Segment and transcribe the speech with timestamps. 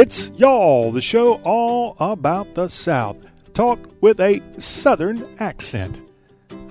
[0.00, 3.18] It's Y'all, the show all about the South.
[3.52, 6.00] Talk with a Southern accent.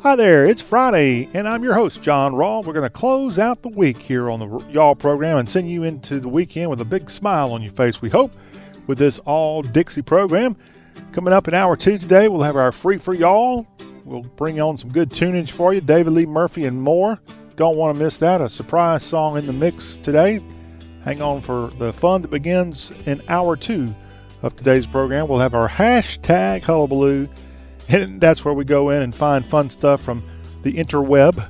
[0.02, 2.66] Hi there, it's Friday, and I'm your host, John Rawl.
[2.66, 5.84] We're going to close out the week here on the Y'all program and send you
[5.84, 8.32] into the weekend with a big smile on your face, we hope,
[8.88, 10.58] with this All Dixie program.
[11.12, 13.68] Coming up in hour two today, we'll have our Free for Y'all.
[14.06, 17.20] We'll bring on some good tunage for you, David Lee Murphy and more.
[17.58, 18.42] Don't want to miss that.
[18.42, 20.44] A surprise song in the mix today.
[21.04, 23.96] Hang on for the fun that begins in hour two
[24.42, 25.30] of today's program.
[25.30, 27.30] We'll have our hashtag hullabaloo,
[27.88, 30.22] and that's where we go in and find fun stuff from
[30.64, 31.42] the interweb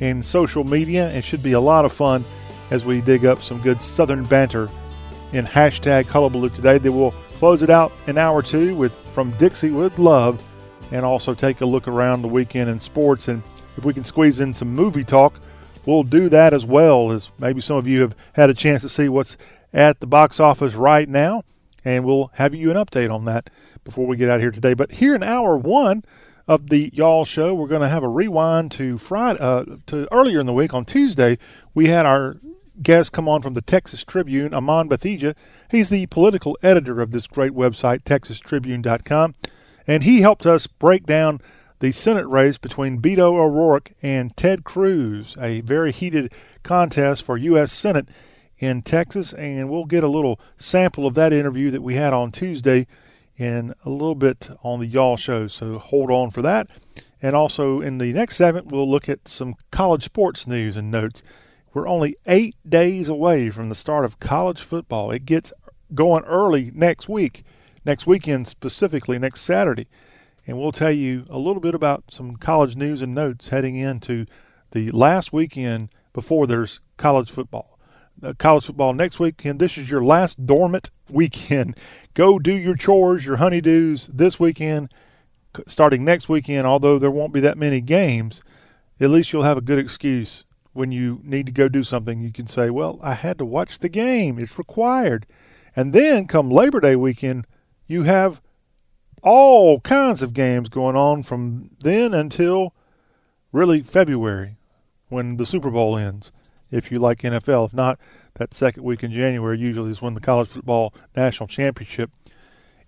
[0.00, 1.10] and social media.
[1.10, 2.24] It should be a lot of fun
[2.70, 4.68] as we dig up some good Southern banter
[5.32, 6.78] in hashtag hullabaloo today.
[6.78, 10.42] Then we'll close it out in hour two with From Dixie with Love
[10.92, 13.28] and also take a look around the weekend in sports.
[13.28, 13.42] And
[13.76, 15.34] if we can squeeze in some movie talk,
[15.86, 18.88] we'll do that as well as maybe some of you have had a chance to
[18.88, 19.36] see what's
[19.72, 21.42] at the box office right now.
[21.84, 23.50] And we'll have you an update on that
[23.84, 24.74] before we get out here today.
[24.74, 26.02] But here in hour one
[26.46, 30.40] of the Y'all Show, we're going to have a rewind to Friday, uh, to earlier
[30.40, 31.38] in the week on Tuesday.
[31.74, 32.38] We had our
[32.82, 35.34] guest come on from the Texas Tribune, Aman Batheja.
[35.70, 39.34] He's the political editor of this great website, TexasTribune.com,
[39.86, 41.40] and he helped us break down
[41.80, 47.72] the Senate race between Beto O'Rourke and Ted Cruz, a very heated contest for U.S.
[47.72, 48.08] Senate
[48.58, 49.32] in Texas.
[49.34, 52.86] And we'll get a little sample of that interview that we had on Tuesday
[53.36, 55.48] in a little bit on the Y'all Show.
[55.48, 56.70] So hold on for that.
[57.20, 61.22] And also in the next segment, we'll look at some college sports news and notes.
[61.72, 65.10] We're only eight days away from the start of college football.
[65.10, 65.52] It gets
[65.92, 67.44] going early next week,
[67.84, 69.88] next weekend specifically, next Saturday
[70.46, 74.26] and we'll tell you a little bit about some college news and notes heading into
[74.72, 77.78] the last weekend before there's college football.
[78.22, 79.58] Uh, college football next weekend.
[79.58, 81.76] This is your last dormant weekend.
[82.14, 84.92] Go do your chores, your honeydews this weekend,
[85.66, 86.66] starting next weekend.
[86.66, 88.42] Although there won't be that many games,
[89.00, 92.20] at least you'll have a good excuse when you need to go do something.
[92.20, 95.26] You can say, "Well, I had to watch the game; it's required."
[95.74, 97.46] And then come Labor Day weekend,
[97.88, 98.40] you have
[99.24, 102.74] all kinds of games going on from then until
[103.52, 104.56] really February
[105.08, 106.30] when the Super Bowl ends.
[106.70, 107.98] If you like NFL, if not,
[108.34, 112.10] that second week in January usually is when the college football national championship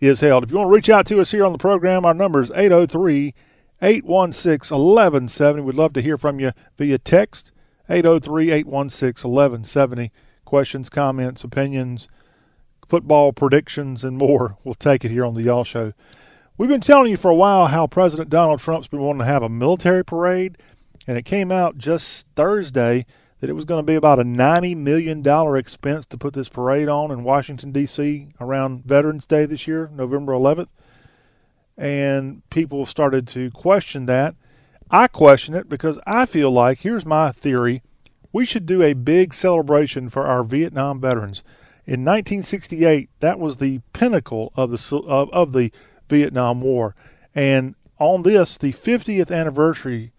[0.01, 0.45] is held.
[0.45, 2.51] If you want to reach out to us here on the program, our number is
[2.51, 3.35] 803
[3.81, 5.63] 816 1170.
[5.63, 7.53] We'd love to hear from you via text
[7.89, 10.11] 803 816 1170.
[10.45, 12.09] Questions, comments, opinions,
[12.89, 14.57] football predictions, and more.
[14.65, 15.93] We'll take it here on the Y'all Show.
[16.59, 19.43] We've been telling you for a while how President Donald Trump's been wanting to have
[19.43, 20.57] a military parade,
[21.07, 23.05] and it came out just Thursday
[23.41, 25.23] that it was going to be about a $90 million
[25.55, 28.29] expense to put this parade on in Washington, D.C.
[28.41, 30.69] around Veterans Day this year, November 11th.
[31.77, 34.35] And people started to question that.
[34.91, 37.83] I question it because I feel like, here's my theory,
[38.33, 41.43] we should do a big celebration for our Vietnam veterans.
[41.85, 45.71] In 1968, that was the pinnacle of the of, of the
[46.09, 46.95] Vietnam War.
[47.35, 50.13] And on this, the 50th anniversary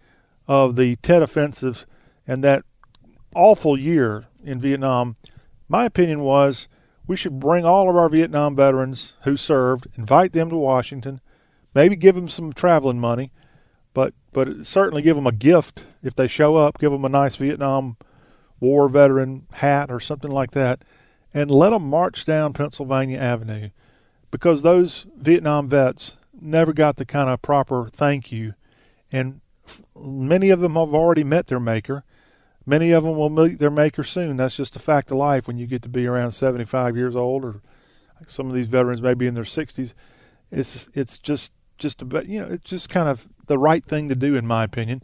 [0.46, 1.86] of the Tet Offensive
[2.26, 2.64] and that
[3.34, 5.16] awful year in Vietnam,
[5.68, 6.68] my opinion was
[7.06, 11.20] we should bring all of our Vietnam veterans who served, invite them to Washington,
[11.74, 13.32] maybe give them some traveling money,
[13.94, 16.78] but but certainly give them a gift if they show up.
[16.78, 17.96] Give them a nice Vietnam
[18.60, 20.82] War veteran hat or something like that,
[21.32, 23.70] and let them march down Pennsylvania Avenue
[24.30, 28.54] because those Vietnam vets never got the kind of proper thank you.
[29.10, 29.40] And
[29.98, 32.04] many of them have already met their maker.
[32.66, 34.36] Many of them will meet their maker soon.
[34.36, 37.44] That's just a fact of life when you get to be around 75 years old,
[37.44, 37.62] or
[38.26, 39.94] some of these veterans may be in their 60s.
[40.50, 44.14] It's it's just just about you know it's just kind of the right thing to
[44.14, 45.02] do in my opinion.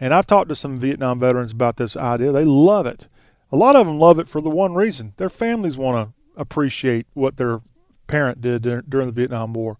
[0.00, 2.30] And I've talked to some Vietnam veterans about this idea.
[2.30, 3.08] They love it.
[3.50, 7.06] A lot of them love it for the one reason: their families want to appreciate
[7.14, 7.60] what their
[8.08, 9.78] parent did during the Vietnam War.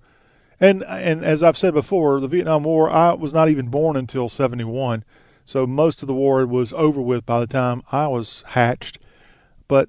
[0.61, 4.29] And and as I've said before, the Vietnam War, I was not even born until
[4.29, 5.05] 71.
[5.45, 8.99] So most of the war was over with by the time I was hatched.
[9.67, 9.89] But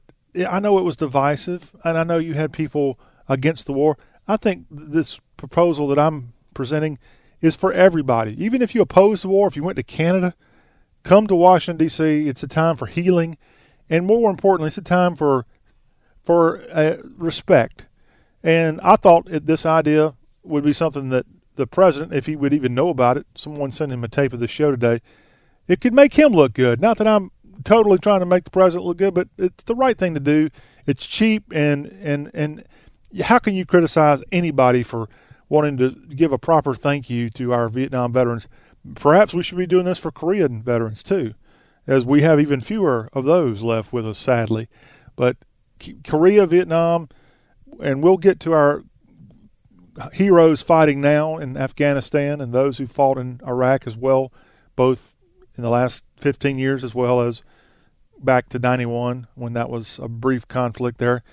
[0.49, 3.97] I know it was divisive, and I know you had people against the war.
[4.27, 6.99] I think this proposal that I'm presenting
[7.41, 8.41] is for everybody.
[8.43, 10.35] Even if you oppose the war, if you went to Canada,
[11.03, 12.27] come to Washington D.C.
[12.27, 13.37] It's a time for healing,
[13.89, 15.45] and more importantly, it's a time for
[16.23, 17.87] for uh, respect.
[18.43, 20.13] And I thought it, this idea
[20.43, 21.25] would be something that
[21.55, 24.39] the president, if he would even know about it, someone sent him a tape of
[24.39, 25.01] the show today,
[25.67, 26.79] it could make him look good.
[26.79, 27.31] Not that I'm
[27.63, 30.49] totally trying to make the president look good, but it's the right thing to do.
[30.87, 32.63] It's cheap and and and
[33.23, 35.09] how can you criticize anybody for
[35.49, 38.47] wanting to give a proper thank you to our Vietnam veterans?
[38.95, 41.33] Perhaps we should be doing this for Korean veterans too,
[41.85, 44.69] as we have even fewer of those left with us, sadly.
[45.15, 45.37] But
[46.03, 47.09] Korea, Vietnam,
[47.81, 48.83] and we'll get to our
[50.13, 54.31] heroes fighting now in Afghanistan and those who fought in Iraq as well,
[54.75, 55.13] both
[55.57, 57.43] in the last 15 years as well as
[58.21, 61.23] back to 91 when that was a brief conflict there.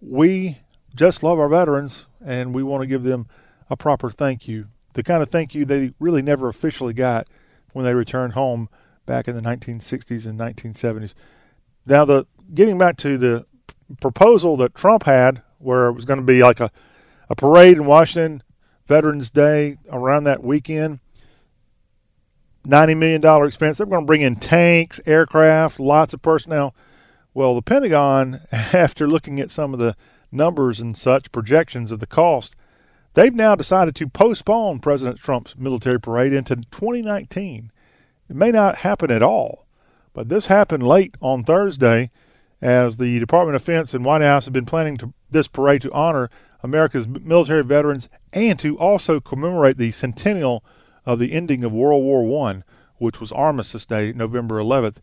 [0.00, 0.58] We
[0.94, 3.28] just love our veterans and we want to give them
[3.70, 4.66] a proper thank you.
[4.94, 7.28] The kind of thank you they really never officially got
[7.72, 8.68] when they returned home
[9.06, 11.14] back in the 1960s and 1970s.
[11.86, 13.46] Now, the getting back to the
[14.00, 16.70] proposal that Trump had, where it was going to be like a,
[17.28, 18.42] a parade in Washington,
[18.86, 21.00] Veterans Day around that weekend,
[22.66, 23.78] $90 million expense.
[23.78, 26.74] They're going to bring in tanks, aircraft, lots of personnel.
[27.34, 29.96] Well, the Pentagon, after looking at some of the
[30.30, 32.54] numbers and such projections of the cost,
[33.14, 37.72] they've now decided to postpone President Trump's military parade into 2019.
[38.28, 39.66] It may not happen at all,
[40.12, 42.10] but this happened late on Thursday
[42.60, 45.92] as the Department of Defense and White House have been planning to, this parade to
[45.92, 46.28] honor
[46.62, 50.64] America's military veterans and to also commemorate the centennial
[51.06, 52.64] of the ending of World War One,
[52.98, 54.96] which was Armistice Day, November 11th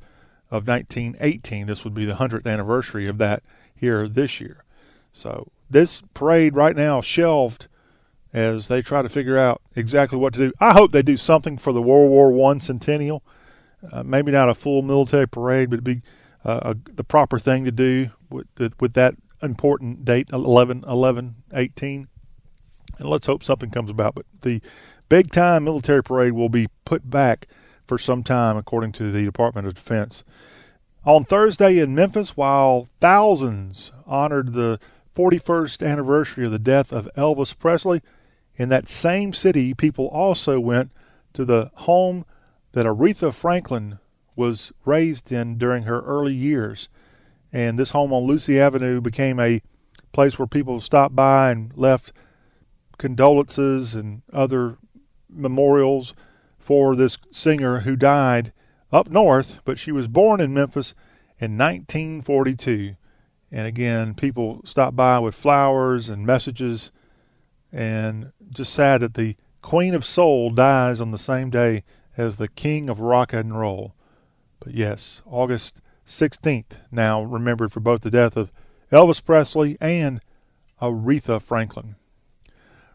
[0.52, 1.68] of 1918.
[1.68, 3.42] This would be the 100th anniversary of that
[3.74, 4.64] here this year.
[5.14, 7.68] So this parade right now shelved
[8.34, 10.54] as they try to figure out exactly what to do.
[10.60, 13.24] I hope they do something for the World War One centennial.
[13.92, 16.02] Uh, maybe not a full military parade, but it'd be
[16.46, 18.48] uh, a, the proper thing to do with,
[18.80, 22.08] with that important date 11 11 18
[22.98, 24.62] and let's hope something comes about but the
[25.10, 27.48] big time military parade will be put back
[27.88, 30.24] for some time, according to the Department of Defense.
[31.06, 34.80] On Thursday in Memphis, while thousands honored the
[35.16, 38.02] 41st anniversary of the death of Elvis Presley,
[38.56, 40.92] in that same city, people also went
[41.34, 42.26] to the home
[42.72, 44.00] that Aretha Franklin
[44.36, 46.90] was raised in during her early years.
[47.52, 49.62] And this home on Lucy Avenue became a
[50.12, 52.12] place where people stopped by and left
[52.98, 54.78] condolences and other
[55.30, 56.14] memorials
[56.58, 58.52] for this singer who died
[58.92, 60.94] up north, but she was born in Memphis
[61.40, 62.96] in 1942.
[63.52, 66.92] And again, people stopped by with flowers and messages,
[67.72, 71.84] and just sad that the Queen of Soul dies on the same day
[72.18, 73.94] as the King of Rock and Roll.
[74.66, 78.52] But yes, August 16th, now remembered for both the death of
[78.92, 80.20] Elvis Presley and
[80.82, 81.98] Aretha Franklin.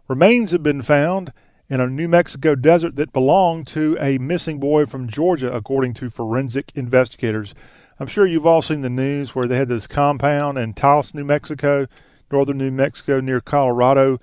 [0.09, 1.33] Remains have been found
[1.69, 6.11] in a New Mexico desert that belonged to a missing boy from Georgia, according to
[6.11, 7.55] forensic investigators.
[8.01, 11.25] I'm sure you've all seen the news where they had this compound in Taos, New
[11.25, 11.87] Mexico,
[12.33, 14.19] northern New Mexico near Colorado,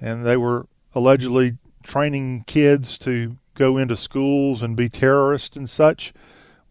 [0.00, 6.12] and they were allegedly training kids to go into schools and be terrorists and such.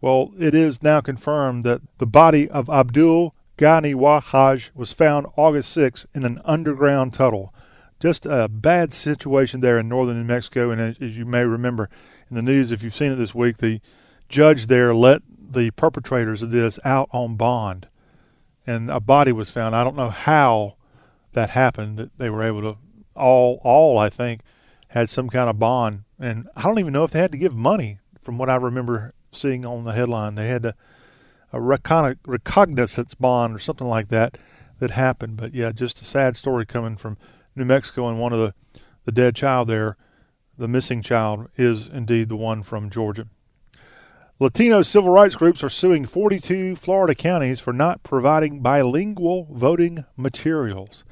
[0.02, 5.72] Well, it is now confirmed that the body of Abdul Ghani Wahhaj was found August
[5.72, 7.54] 6 in an underground tunnel
[8.02, 10.72] just a bad situation there in northern New Mexico.
[10.72, 11.88] And as, you may remember
[12.28, 13.80] in the news, if you've seen it this week, the
[14.28, 17.86] judge there let the perpetrators of this out on bond,
[18.66, 19.76] and a body was found.
[19.76, 20.74] I don't know how
[21.32, 21.96] that happened.
[21.96, 22.78] That they were able to
[23.14, 24.40] all all I think
[24.88, 27.54] had some kind of bond, and I don't even know if they had to give
[27.54, 27.98] money.
[28.20, 30.74] From what I remember seeing on the headline, they had to,
[31.52, 34.38] a recon- recognizance bond or something like that
[34.78, 35.36] that happened.
[35.36, 37.16] But yeah, just a sad story coming from
[37.56, 38.54] New Mexico, and one of the,
[39.04, 39.96] the dead child there,
[40.56, 43.26] the missing child, is indeed the one from Georgia.
[44.38, 51.04] Latino civil rights groups are suing 42 Florida counties for not providing bilingual voting materials.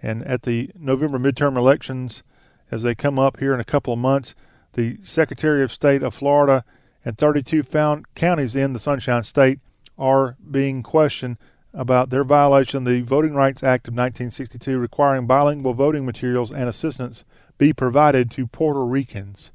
[0.00, 2.22] And at the November midterm elections,
[2.70, 4.34] as they come up here in a couple of months,
[4.74, 6.64] the Secretary of State of Florida
[7.04, 9.60] and 32 found counties in the Sunshine State
[9.98, 11.36] are being questioned
[11.74, 16.68] about their violation of the Voting Rights Act of 1962 requiring bilingual voting materials and
[16.68, 17.24] assistance
[17.58, 19.52] be provided to Puerto Ricans.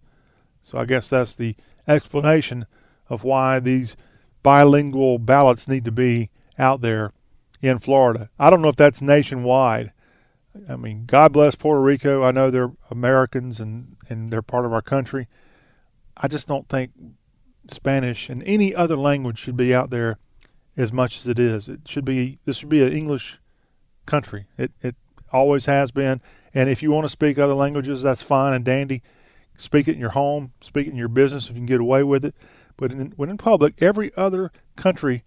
[0.63, 1.55] So I guess that's the
[1.87, 2.65] explanation
[3.09, 3.95] of why these
[4.43, 7.13] bilingual ballots need to be out there
[7.61, 8.29] in Florida.
[8.39, 9.91] I don't know if that's nationwide.
[10.67, 12.23] I mean, God bless Puerto Rico.
[12.23, 15.27] I know they're Americans and, and they're part of our country.
[16.15, 16.91] I just don't think
[17.71, 20.17] Spanish and any other language should be out there
[20.75, 21.67] as much as it is.
[21.67, 23.39] It should be this should be an English
[24.05, 24.47] country.
[24.57, 24.95] It it
[25.31, 26.21] always has been.
[26.53, 29.03] And if you want to speak other languages, that's fine and dandy.
[29.55, 32.03] Speak it in your home, speak it in your business if you can get away
[32.03, 32.35] with it.
[32.77, 35.23] But in, when in public, every other country,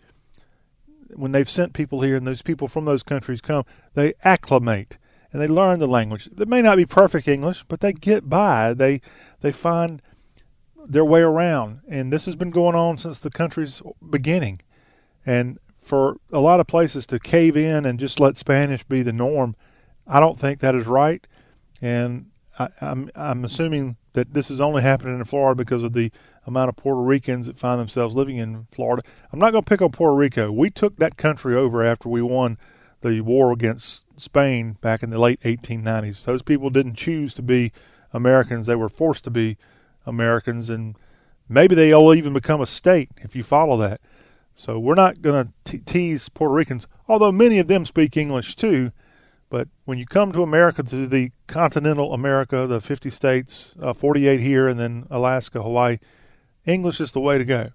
[1.14, 4.98] when they've sent people here and those people from those countries come, they acclimate
[5.32, 6.28] and they learn the language.
[6.38, 8.74] It may not be perfect English, but they get by.
[8.74, 9.00] They
[9.40, 10.00] they find
[10.90, 13.80] their way around, and this has been going on since the country's
[14.10, 14.60] beginning.
[15.24, 19.12] And for a lot of places to cave in and just let Spanish be the
[19.12, 19.54] norm,
[20.08, 21.24] I don't think that is right.
[21.80, 22.26] And
[22.58, 26.10] I, I'm I'm assuming that this is only happening in Florida because of the
[26.44, 29.02] amount of Puerto Ricans that find themselves living in Florida.
[29.32, 30.50] I'm not going to pick on Puerto Rico.
[30.50, 32.58] We took that country over after we won
[33.02, 36.24] the war against Spain back in the late 1890s.
[36.24, 37.70] Those people didn't choose to be
[38.12, 39.56] Americans; they were forced to be
[40.06, 40.96] Americans, and
[41.48, 44.00] maybe they'll even become a state if you follow that.
[44.54, 48.92] So we're not going to tease Puerto Ricans, although many of them speak English too.
[49.48, 54.40] But when you come to America, to the continental America, the 50 states, uh, 48
[54.40, 55.98] here, and then Alaska, Hawaii,
[56.66, 57.70] English is the way to go.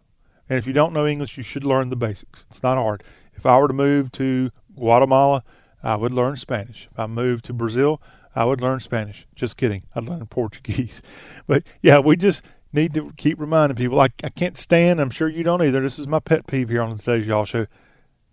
[0.50, 2.46] And if you don't know English, you should learn the basics.
[2.50, 3.03] It's not hard.
[3.34, 5.44] If I were to move to Guatemala,
[5.84, 6.88] I would learn Spanish.
[6.91, 8.01] If I moved to Brazil,
[8.35, 9.25] I would learn Spanish.
[9.35, 9.83] Just kidding.
[9.95, 11.01] I'd learn Portuguese.
[11.47, 12.41] But yeah, we just
[12.73, 13.99] need to keep reminding people.
[13.99, 15.79] I, I can't stand, I'm sure you don't either.
[15.79, 17.67] This is my pet peeve here on today's Y'all Show.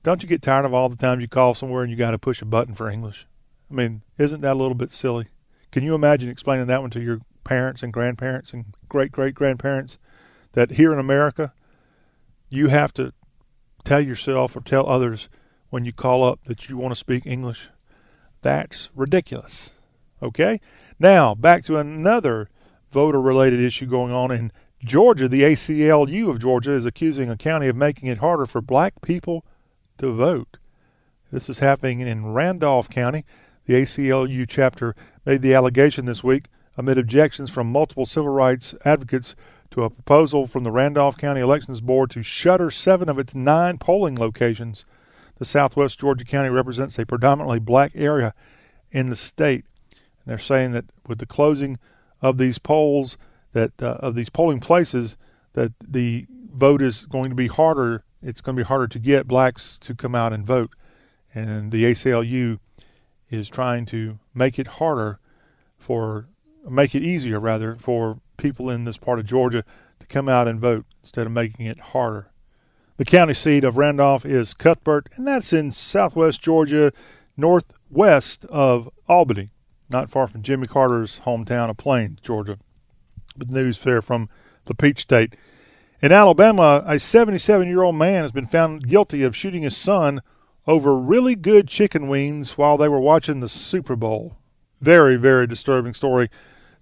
[0.02, 2.18] Don't you get tired of all the times you call somewhere and you got to
[2.18, 3.26] push a button for English?
[3.70, 5.28] I mean, isn't that a little bit silly?
[5.70, 9.98] Can you imagine explaining that one to your parents and grandparents and great great grandparents
[10.52, 11.52] that here in America,
[12.48, 13.12] you have to
[13.84, 15.28] tell yourself or tell others
[15.70, 17.68] when you call up that you want to speak English?
[18.42, 19.72] That's ridiculous.
[20.22, 20.60] Okay?
[20.98, 22.48] Now, back to another
[22.90, 24.52] voter related issue going on in
[24.84, 25.28] Georgia.
[25.28, 29.44] The ACLU of Georgia is accusing a county of making it harder for black people
[29.98, 30.58] to vote.
[31.30, 33.24] This is happening in Randolph County.
[33.64, 36.44] The ACLU chapter made the allegation this week
[36.76, 39.34] amid objections from multiple civil rights advocates
[39.70, 43.78] to a proposal from the Randolph County Elections Board to shutter seven of its nine
[43.78, 44.84] polling locations.
[45.38, 48.34] The southwest Georgia County represents a predominantly black area
[48.90, 49.64] in the state.
[50.24, 51.78] And they're saying that with the closing
[52.20, 53.16] of these polls,
[53.52, 55.16] that uh, of these polling places,
[55.54, 58.04] that the vote is going to be harder.
[58.22, 60.70] It's going to be harder to get blacks to come out and vote.
[61.34, 62.58] And the ACLU
[63.30, 65.18] is trying to make it harder
[65.78, 66.28] for,
[66.68, 69.64] make it easier rather, for people in this part of Georgia
[70.00, 72.28] to come out and vote instead of making it harder.
[72.98, 76.92] The county seat of Randolph is Cuthbert, and that's in southwest Georgia,
[77.36, 79.48] northwest of Albany,
[79.90, 82.58] not far from Jimmy Carter's hometown of Plains, Georgia.
[83.36, 84.28] With news there from
[84.66, 85.36] the Peach State.
[86.02, 90.20] In Alabama, a 77 year old man has been found guilty of shooting his son
[90.66, 94.36] over really good chicken wings while they were watching the Super Bowl.
[94.80, 96.28] Very, very disturbing story.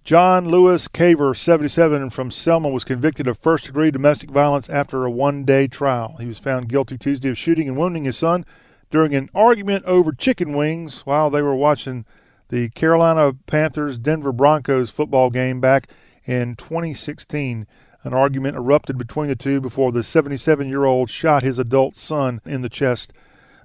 [0.05, 5.11] John Lewis Caver, 77, from Selma, was convicted of first degree domestic violence after a
[5.11, 6.17] one day trial.
[6.19, 8.47] He was found guilty Tuesday of shooting and wounding his son
[8.91, 12.07] during an argument over chicken wings while they were watching
[12.51, 15.89] the Carolina Panthers Denver Broncos football game back
[16.25, 17.67] in 2016.
[18.03, 22.41] An argument erupted between the two before the 77 year old shot his adult son
[22.45, 23.13] in the chest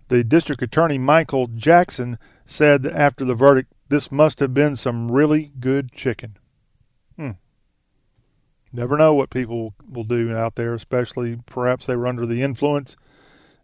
[0.07, 5.11] the district attorney, Michael Jackson, said that after the verdict, this must have been some
[5.11, 6.37] really good chicken.
[7.15, 7.31] Hmm.
[8.71, 12.95] Never know what people will do out there, especially perhaps they were under the influence.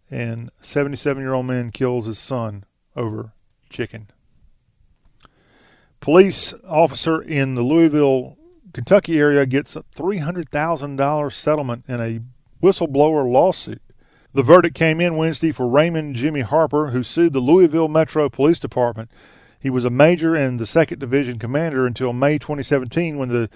[0.10, 3.34] And 77 year old man kills his son over
[3.70, 4.10] chicken.
[6.02, 8.36] Police officer in the Louisville,
[8.74, 12.20] Kentucky area gets a $300,000 settlement in a
[12.60, 13.84] whistleblower lawsuit.
[14.34, 18.58] The verdict came in Wednesday for Raymond Jimmy Harper, who sued the Louisville Metro Police
[18.58, 19.12] Department.
[19.60, 23.48] He was a major and the 2nd Division commander until May 2017 when the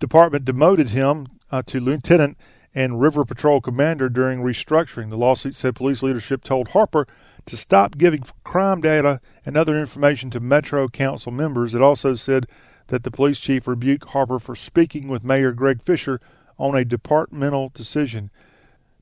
[0.00, 2.36] department demoted him uh, to lieutenant
[2.74, 5.10] and river patrol commander during restructuring.
[5.10, 7.06] The lawsuit said police leadership told Harper
[7.48, 11.74] to stop giving crime data and other information to Metro Council members.
[11.74, 12.46] It also said
[12.88, 16.20] that the police chief rebuked Harper for speaking with Mayor Greg Fisher
[16.58, 18.30] on a departmental decision.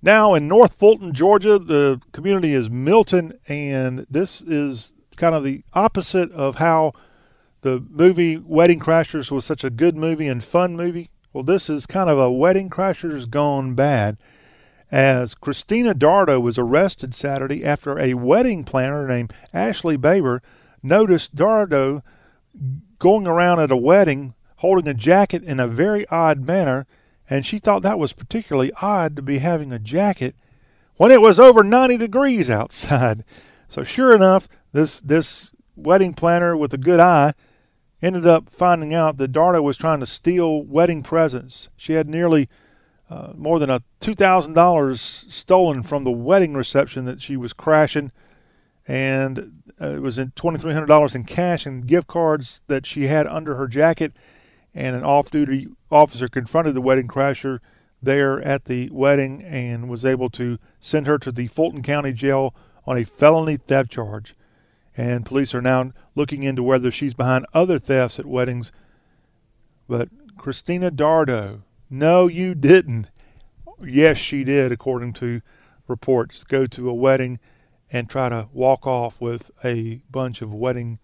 [0.00, 5.62] Now in North Fulton, Georgia, the community is Milton, and this is kind of the
[5.72, 6.92] opposite of how
[7.62, 11.10] the movie Wedding Crashers was such a good movie and fun movie.
[11.32, 14.18] Well, this is kind of a Wedding Crashers gone bad,
[14.90, 20.42] as Christina Dardo was arrested Saturday after a wedding planner named Ashley Baber
[20.82, 22.02] noticed Dardo
[22.98, 26.86] going around at a wedding holding a jacket in a very odd manner
[27.28, 30.36] and she thought that was particularly odd to be having a jacket
[30.96, 33.24] when it was over 90 degrees outside.
[33.68, 37.34] So sure enough, this this wedding planner with a good eye
[38.00, 41.68] ended up finding out that Dardo was trying to steal wedding presents.
[41.76, 42.48] She had nearly
[43.08, 48.10] uh, more than a $2,000 stolen from the wedding reception that she was crashing.
[48.88, 53.56] and uh, it was in $2,300 in cash and gift cards that she had under
[53.56, 54.12] her jacket.
[54.74, 57.60] And an off duty officer confronted the wedding crasher
[58.02, 62.54] there at the wedding and was able to send her to the Fulton County Jail
[62.86, 64.34] on a felony theft charge.
[64.96, 68.72] And police are now looking into whether she's behind other thefts at weddings.
[69.88, 70.08] But
[70.38, 73.08] Christina Dardo, no, you didn't.
[73.84, 75.42] Yes, she did, according to
[75.86, 76.44] reports.
[76.44, 77.38] Go to a wedding
[77.90, 80.98] and try to walk off with a bunch of wedding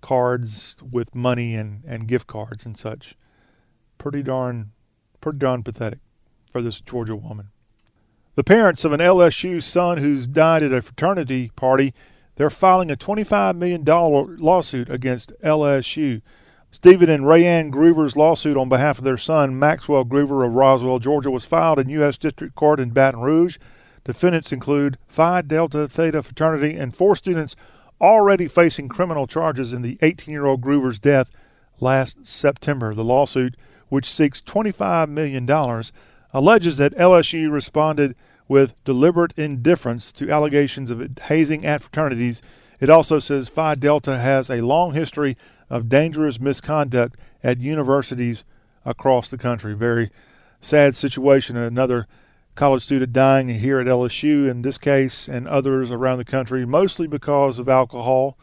[0.00, 3.16] cards with money and, and gift cards and such.
[3.98, 4.72] Pretty darn,
[5.20, 6.00] pretty darn pathetic
[6.50, 7.48] for this Georgia woman.
[8.34, 11.92] The parents of an LSU son who's died at a fraternity party,
[12.36, 16.22] they're filing a $25 million lawsuit against LSU.
[16.72, 21.30] Stephen and Rayanne Gruver's lawsuit on behalf of their son, Maxwell Groover of Roswell, Georgia,
[21.30, 22.16] was filed in U.S.
[22.16, 23.58] District Court in Baton Rouge.
[24.04, 27.56] Defendants include Phi Delta Theta fraternity and four students
[28.00, 31.30] already facing criminal charges in the 18 year old Gruver's death
[31.80, 32.94] last September.
[32.94, 33.56] The lawsuit,
[33.88, 35.48] which seeks $25 million,
[36.32, 38.14] alleges that LSU responded
[38.46, 42.40] with deliberate indifference to allegations of hazing at fraternities.
[42.78, 45.36] It also says Phi Delta has a long history
[45.70, 48.44] of dangerous misconduct at universities
[48.84, 49.74] across the country.
[49.74, 50.10] Very
[50.60, 51.56] sad situation.
[51.56, 52.06] Another
[52.54, 57.06] college student dying here at LSU in this case and others around the country, mostly
[57.06, 58.36] because of alcohol.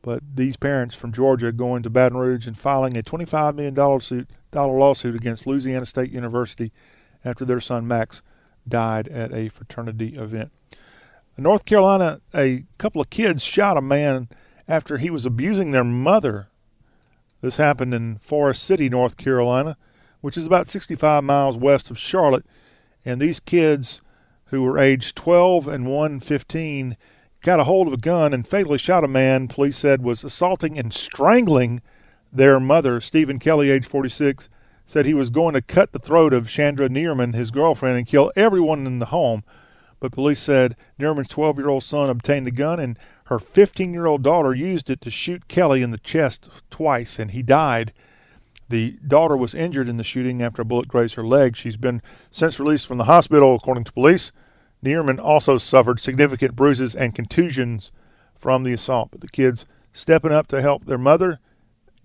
[0.00, 4.28] But these parents from Georgia going to Baton Rouge and filing a $25 million lawsuit,
[4.50, 6.72] dollar lawsuit against Louisiana State University
[7.24, 8.22] after their son Max
[8.66, 10.50] died at a fraternity event.
[11.36, 14.28] In North Carolina, a couple of kids shot a man
[14.66, 16.48] after he was abusing their mother.
[17.42, 19.76] This happened in Forest City, North Carolina,
[20.20, 22.46] which is about 65 miles west of Charlotte.
[23.04, 24.00] And these kids,
[24.46, 26.96] who were aged 12 and one 15,
[27.42, 30.78] got a hold of a gun and fatally shot a man police said was assaulting
[30.78, 31.82] and strangling
[32.32, 33.00] their mother.
[33.00, 34.48] Stephen Kelly, age 46,
[34.86, 38.30] said he was going to cut the throat of Chandra Neerman, his girlfriend, and kill
[38.36, 39.42] everyone in the home.
[39.98, 42.96] But police said Neerman's 12 year old son obtained the gun and
[43.32, 47.30] her 15 year old daughter used it to shoot Kelly in the chest twice, and
[47.30, 47.94] he died.
[48.68, 51.56] The daughter was injured in the shooting after a bullet grazed her leg.
[51.56, 54.32] She's been since released from the hospital, according to police.
[54.84, 57.90] Neerman also suffered significant bruises and contusions
[58.34, 59.10] from the assault.
[59.12, 59.64] But the kids
[59.94, 61.40] stepping up to help their mother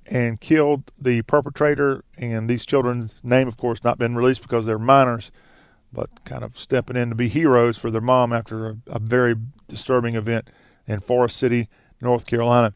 [0.06, 2.06] and killed the perpetrator.
[2.18, 5.32] And these children's name, of course, not been released because they're minors,
[5.92, 9.36] but kind of stepping in to be heroes for their mom after a, a very
[9.68, 10.50] disturbing event
[10.88, 11.70] in Forest City,
[12.02, 12.74] North Carolina.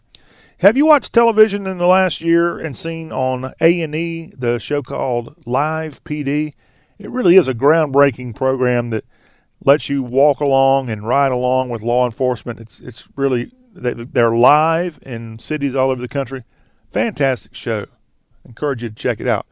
[0.60, 5.36] Have you watched television in the last year and seen on A&E the show called
[5.46, 6.54] Live PD?
[7.00, 9.06] It really is a groundbreaking program that
[9.66, 12.60] lets you walk along and ride along with law enforcement.
[12.60, 16.44] It's it's really they're live in cities all over the country.
[16.92, 17.86] Fantastic show.
[18.46, 19.46] Encourage you to check it out.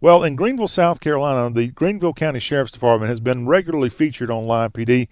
[0.00, 4.46] Well, in Greenville, South Carolina, the Greenville County Sheriff's Department has been regularly featured on
[4.46, 5.08] Live PD.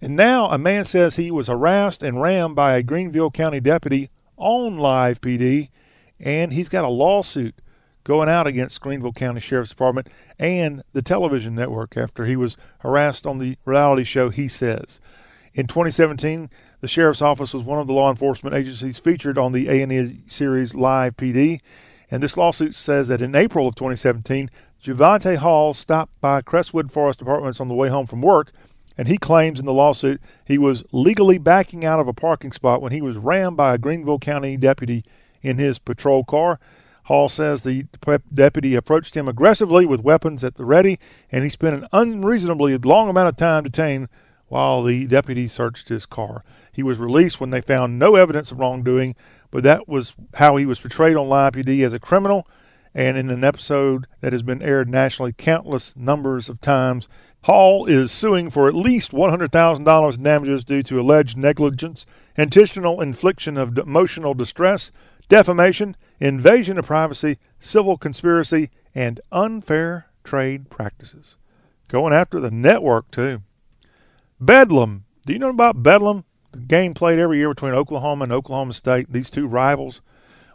[0.00, 4.10] And now a man says he was harassed and rammed by a Greenville County deputy
[4.36, 5.68] on Live PD,
[6.18, 7.54] and he's got a lawsuit
[8.02, 13.26] going out against Greenville County Sheriff's Department and the television network after he was harassed
[13.26, 15.00] on the reality show He Says.
[15.54, 19.68] In 2017, the sheriff's office was one of the law enforcement agencies featured on the
[19.68, 21.60] A&E series Live PD,
[22.10, 24.50] and this lawsuit says that in April of 2017,
[24.84, 28.52] Javante Hall stopped by Crestwood Forest Apartments on the way home from work
[28.96, 32.80] and he claims in the lawsuit he was legally backing out of a parking spot
[32.80, 35.04] when he was rammed by a Greenville County deputy
[35.42, 36.58] in his patrol car.
[37.04, 37.86] Hall says the
[38.32, 40.98] deputy approached him aggressively with weapons at the ready,
[41.30, 44.08] and he spent an unreasonably long amount of time detained
[44.48, 46.44] while the deputy searched his car.
[46.72, 49.16] He was released when they found no evidence of wrongdoing,
[49.50, 52.46] but that was how he was portrayed on Live PD as a criminal.
[52.94, 57.08] And in an episode that has been aired nationally countless numbers of times,
[57.44, 62.06] Hall is suing for at least $100,000 in damages due to alleged negligence,
[62.38, 64.90] intentional infliction of emotional distress,
[65.28, 71.36] defamation, invasion of privacy, civil conspiracy, and unfair trade practices.
[71.88, 73.42] Going after the network, too.
[74.40, 75.04] Bedlam.
[75.26, 76.24] Do you know about Bedlam?
[76.52, 80.00] The game played every year between Oklahoma and Oklahoma State, these two rivals.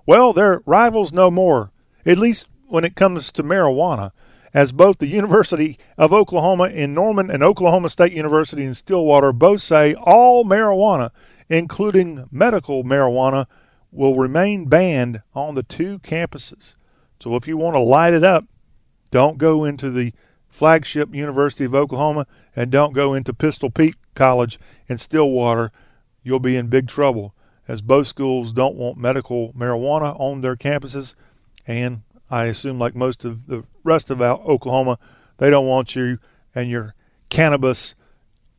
[0.08, 1.72] Well, they're rivals no more,
[2.04, 4.12] at least when it comes to marijuana
[4.54, 9.62] as both the University of Oklahoma in Norman and Oklahoma State University in Stillwater both
[9.62, 11.12] say all marijuana,
[11.50, 13.46] including medical marijuana,
[13.92, 16.76] will remain banned on the two campuses.
[17.20, 18.46] So if you want to light it up,
[19.12, 20.14] don't go into the
[20.48, 25.72] flagship University of Oklahoma and don't go into Pistol Pete College in Stillwater.
[26.24, 27.34] you'll be in big trouble,
[27.68, 31.16] as both schools don't want medical marijuana on their campuses,
[31.66, 35.00] and I assume, like most of the rest of Oklahoma,
[35.38, 36.20] they don't want you
[36.54, 36.94] and your
[37.30, 37.96] cannabis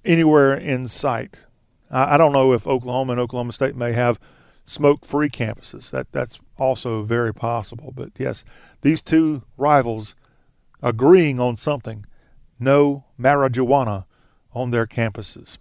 [0.05, 1.47] anywhere in sight.
[1.91, 4.19] I, I don't know if Oklahoma and Oklahoma State may have
[4.65, 5.91] smoke-free campuses.
[5.91, 7.93] That that's also very possible.
[7.95, 8.45] But yes,
[8.83, 10.15] these two rivals
[10.83, 12.07] agreeing on something:
[12.59, 14.05] no marijuana
[14.53, 15.59] on their campuses.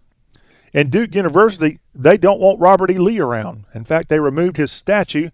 [0.73, 2.97] And Duke University, they don't want Robert E.
[2.97, 3.65] Lee around.
[3.73, 5.31] In fact, they removed his statue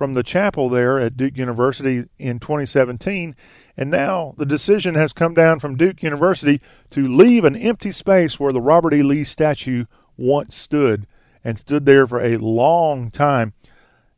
[0.00, 3.36] from the chapel there at Duke University in 2017.
[3.76, 8.40] And now the decision has come down from Duke University to leave an empty space
[8.40, 9.02] where the Robert E.
[9.02, 9.84] Lee statue
[10.16, 11.06] once stood
[11.44, 13.52] and stood there for a long time.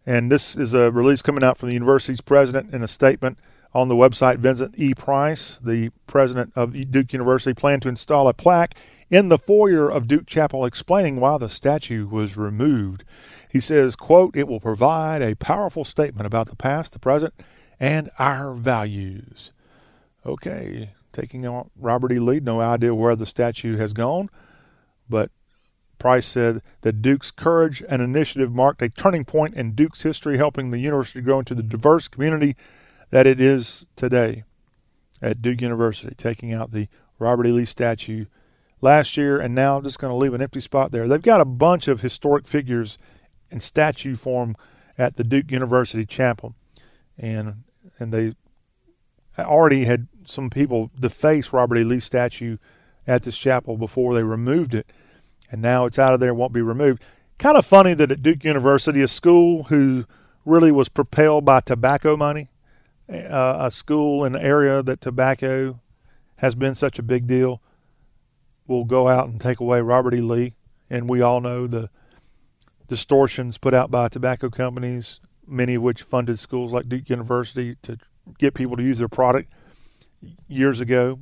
[0.07, 3.37] And this is a release coming out from the university's president in a statement
[3.75, 4.39] on the website.
[4.39, 4.95] Vincent E.
[4.95, 8.77] Price, the president of Duke University, planned to install a plaque
[9.11, 13.03] in the foyer of Duke Chapel explaining why the statue was removed.
[13.53, 17.35] He says, quote, it will provide a powerful statement about the past, the present,
[17.79, 19.53] and our values.
[20.25, 22.19] Okay, taking out Robert E.
[22.19, 24.31] Lee, no idea where the statue has gone,
[25.07, 25.31] but
[25.99, 30.71] Price said that Duke's courage and initiative marked a turning point in Duke's history, helping
[30.71, 32.57] the university grow into the diverse community
[33.11, 34.45] that it is today
[35.21, 36.89] at Duke University, taking out the
[37.19, 37.53] Robert E.
[37.53, 38.25] Lee statue
[38.81, 41.07] last year and now just going to leave an empty spot there.
[41.07, 42.97] They've got a bunch of historic figures
[43.53, 44.57] in statue form
[44.99, 46.55] at the Duke University Chapel.
[47.17, 47.63] And
[47.99, 48.35] and they
[49.39, 51.85] already had some people deface Robert E.
[51.85, 52.57] Lee statue
[53.07, 54.87] at this chapel before they removed it
[55.53, 57.05] and now it's out of there, won't be removed.
[57.39, 60.07] Kind of funny that at Duke University, a school who
[60.47, 62.49] really was propelled by tobacco money,
[63.13, 65.79] uh, a school in an area that tobacco
[66.37, 67.61] has been such a big deal,
[68.67, 70.21] will go out and take away Robert E.
[70.21, 70.55] Lee.
[70.89, 71.91] And we all know the
[72.93, 77.97] distortions put out by tobacco companies, many of which funded schools like Duke University to
[78.39, 79.51] get people to use their product
[80.47, 81.19] years ago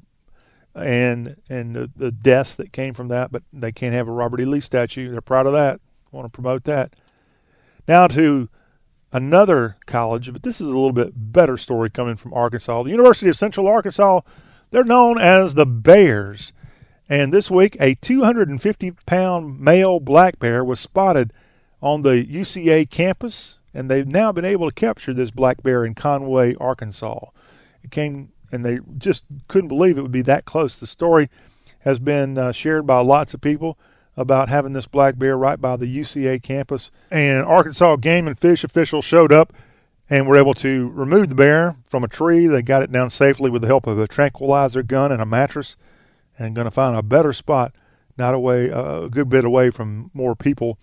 [0.74, 3.30] and and the, the deaths that came from that.
[3.30, 4.46] But they can't have a Robert E.
[4.46, 5.12] Lee statue.
[5.12, 5.80] They're proud of that.
[6.10, 6.94] Want to promote that.
[7.86, 8.48] Now to
[9.12, 12.82] another college, but this is a little bit better story coming from Arkansas.
[12.82, 14.22] The University of Central Arkansas.
[14.72, 16.52] They're known as the Bears.
[17.08, 21.32] And this week, a 250 pound male black bear was spotted
[21.82, 25.94] on the UCA campus, and they've now been able to capture this black bear in
[25.94, 27.20] Conway, Arkansas.
[27.82, 30.78] It came and they just couldn't believe it would be that close.
[30.78, 31.30] The story
[31.80, 33.78] has been uh, shared by lots of people
[34.16, 36.90] about having this black bear right by the UCA campus.
[37.10, 39.52] And Arkansas Game and Fish officials showed up
[40.10, 42.46] and were able to remove the bear from a tree.
[42.46, 45.76] They got it down safely with the help of a tranquilizer gun and a mattress,
[46.38, 47.72] and going to find a better spot,
[48.18, 50.78] not away a good bit away from more people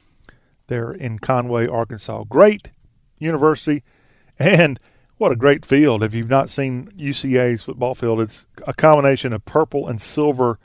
[0.68, 2.24] there in Conway, Arkansas.
[2.26, 2.72] Great
[3.18, 3.84] university,
[4.38, 4.80] and
[5.18, 6.04] what a great field.
[6.04, 10.60] If you've not seen UCA's football field, it's a combination of purple and silver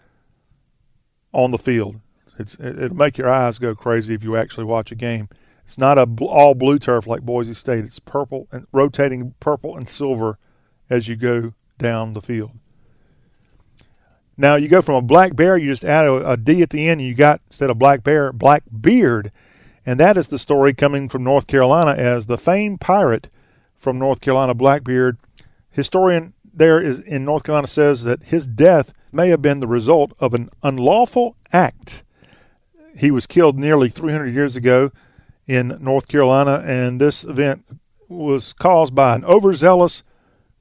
[1.32, 2.00] on the field.
[2.38, 5.28] It's it'll make your eyes go crazy if you actually watch a game.
[5.66, 7.84] It's not a all blue turf like Boise State.
[7.84, 10.38] It's purple and rotating purple and silver
[10.90, 12.52] as you go down the field.
[14.36, 16.88] Now you go from a black bear, you just add a, a D at the
[16.88, 19.30] end, and you got instead of black bear, black beard,
[19.84, 23.28] and that is the story coming from North Carolina as the famed pirate
[23.76, 25.18] from North Carolina, Blackbeard.
[25.70, 30.12] Historian there is in North Carolina says that his death may have been the result
[30.18, 32.02] of an unlawful act.
[32.96, 34.92] He was killed nearly 300 years ago
[35.46, 37.64] in North Carolina, and this event
[38.08, 40.02] was caused by an overzealous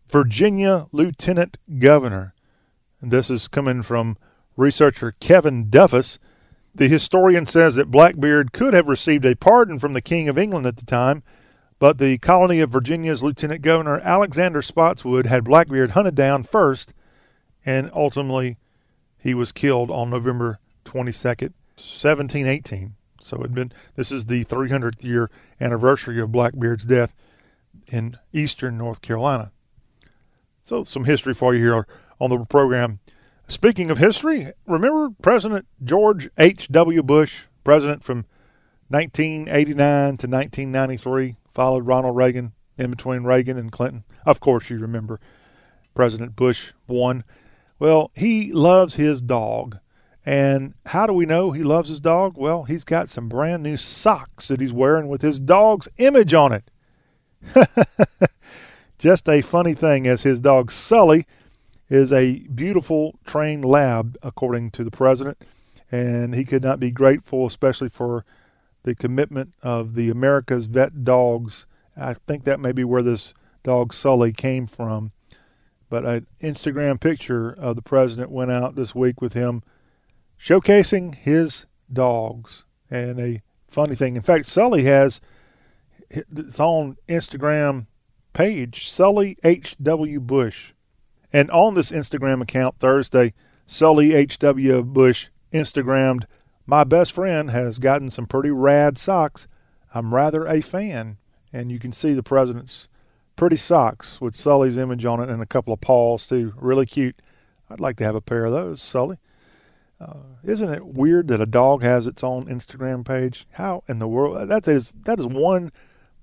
[0.07, 2.33] Virginia lieutenant governor.
[3.01, 4.17] And this is coming from
[4.55, 6.17] researcher Kevin Duffus.
[6.73, 10.65] The historian says that Blackbeard could have received a pardon from the King of England
[10.65, 11.23] at the time
[11.81, 16.93] but the colony of Virginia's Lieutenant Governor Alexander Spotswood had Blackbeard hunted down first,
[17.65, 18.57] and ultimately
[19.17, 22.93] he was killed on November 22nd, 1718.
[23.19, 27.15] So it been this is the 300th year anniversary of Blackbeard's death
[27.87, 29.51] in eastern North Carolina.
[30.61, 31.87] So some history for you here
[32.19, 32.99] on the program.
[33.51, 37.03] Speaking of history, remember President George H.W.
[37.03, 38.25] Bush, president from
[38.87, 41.35] 1989 to 1993?
[41.53, 44.05] followed Ronald Reagan in between Reagan and Clinton.
[44.25, 45.19] Of course, you remember
[45.93, 47.25] President Bush won.
[47.77, 49.79] Well, he loves his dog.
[50.25, 52.37] And how do we know he loves his dog?
[52.37, 56.53] Well, he's got some brand new socks that he's wearing with his dog's image on
[56.53, 56.71] it.
[58.97, 61.27] Just a funny thing, as his dog Sully
[61.91, 65.43] is a beautiful trained lab, according to the president.
[65.91, 68.25] And he could not be grateful, especially for
[68.83, 71.65] the commitment of the America's Vet Dogs.
[71.97, 75.11] I think that may be where this dog Sully came from.
[75.89, 79.61] But an Instagram picture of the president went out this week with him
[80.39, 82.63] showcasing his dogs.
[82.89, 85.19] And a funny thing, in fact, Sully has
[86.09, 87.87] its own Instagram
[88.31, 90.21] page, Sully H.W.
[90.21, 90.71] Bush.
[91.33, 93.33] And on this Instagram account Thursday,
[93.65, 94.83] Sully H.W.
[94.83, 96.25] Bush Instagrammed,
[96.65, 99.47] My best friend has gotten some pretty rad socks.
[99.93, 101.17] I'm rather a fan.
[101.53, 102.87] And you can see the president's
[103.35, 106.53] pretty socks with Sully's image on it and a couple of paws, too.
[106.57, 107.21] Really cute.
[107.69, 109.17] I'd like to have a pair of those, Sully.
[109.99, 113.45] Uh, isn't it weird that a dog has its own Instagram page?
[113.51, 114.49] How in the world?
[114.49, 115.71] That is that is one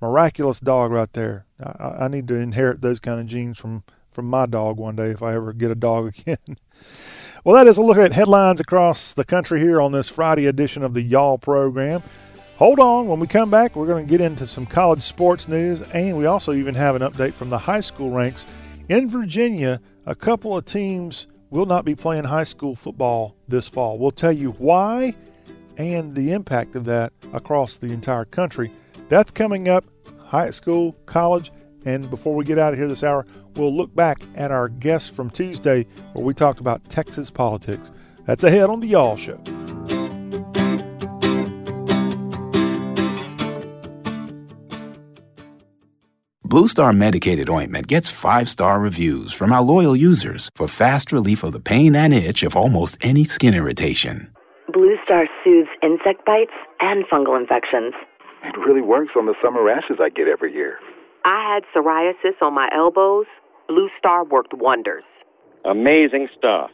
[0.01, 1.47] miraculous dog right there.
[1.62, 3.85] I, I need to inherit those kind of genes from
[4.18, 6.57] from my dog one day if I ever get a dog again.
[7.44, 10.83] well, that is a look at headlines across the country here on this Friday edition
[10.83, 12.02] of the Y'all program.
[12.57, 13.07] Hold on.
[13.07, 16.26] When we come back, we're going to get into some college sports news, and we
[16.26, 18.44] also even have an update from the high school ranks.
[18.88, 24.00] In Virginia, a couple of teams will not be playing high school football this fall.
[24.00, 25.14] We'll tell you why
[25.76, 28.72] and the impact of that across the entire country.
[29.11, 29.85] That's coming up,
[30.18, 31.52] high school, college,
[31.88, 33.24] and before we get out of here this hour,
[33.57, 37.90] we'll look back at our guests from Tuesday where we talked about Texas politics.
[38.27, 39.38] That's ahead on the Y'all Show.
[46.44, 51.42] Blue Star medicated ointment gets five star reviews from our loyal users for fast relief
[51.42, 54.31] of the pain and itch of almost any skin irritation.
[54.72, 57.94] Blue Star soothes insect bites and fungal infections.
[58.44, 60.79] It really works on the summer rashes I get every year.
[61.29, 63.27] I had psoriasis on my elbows.
[63.67, 65.05] Blue Star worked wonders.
[65.67, 66.71] Amazing stuff.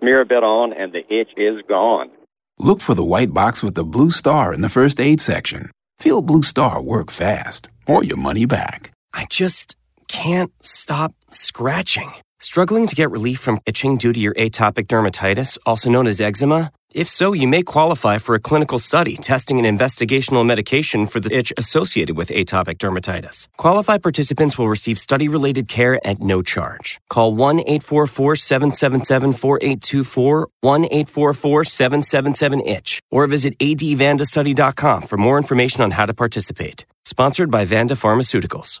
[0.00, 2.10] Smear a bit on and the itch is gone.
[2.58, 5.70] Look for the white box with the blue star in the first aid section.
[6.00, 8.90] Feel Blue Star work fast or your money back.
[9.14, 9.76] I just
[10.08, 12.10] can't stop scratching.
[12.40, 16.72] Struggling to get relief from itching due to your atopic dermatitis, also known as eczema?
[16.94, 21.34] If so, you may qualify for a clinical study testing an investigational medication for the
[21.34, 23.48] itch associated with atopic dermatitis.
[23.56, 27.00] Qualified participants will receive study related care at no charge.
[27.08, 35.82] Call 1 844 777 4824, 1 844 777 ITCH, or visit advandastudy.com for more information
[35.82, 36.86] on how to participate.
[37.04, 38.80] Sponsored by Vanda Pharmaceuticals.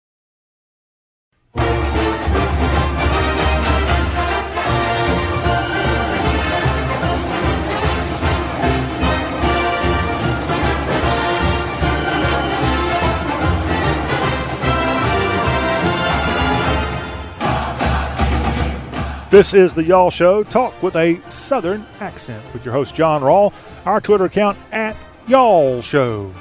[19.31, 23.53] This is the Y'all Show, talk with a Southern accent, with your host John Rawl.
[23.85, 24.93] Our Twitter account at
[25.25, 26.33] Y'all Show.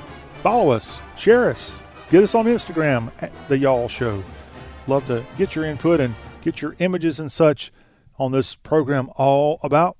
[0.42, 1.76] Follow us, share us,
[2.10, 4.24] get us on Instagram at the Y'all Show.
[4.88, 7.70] Love to get your input and get your images and such
[8.18, 9.08] on this program.
[9.14, 9.96] All about,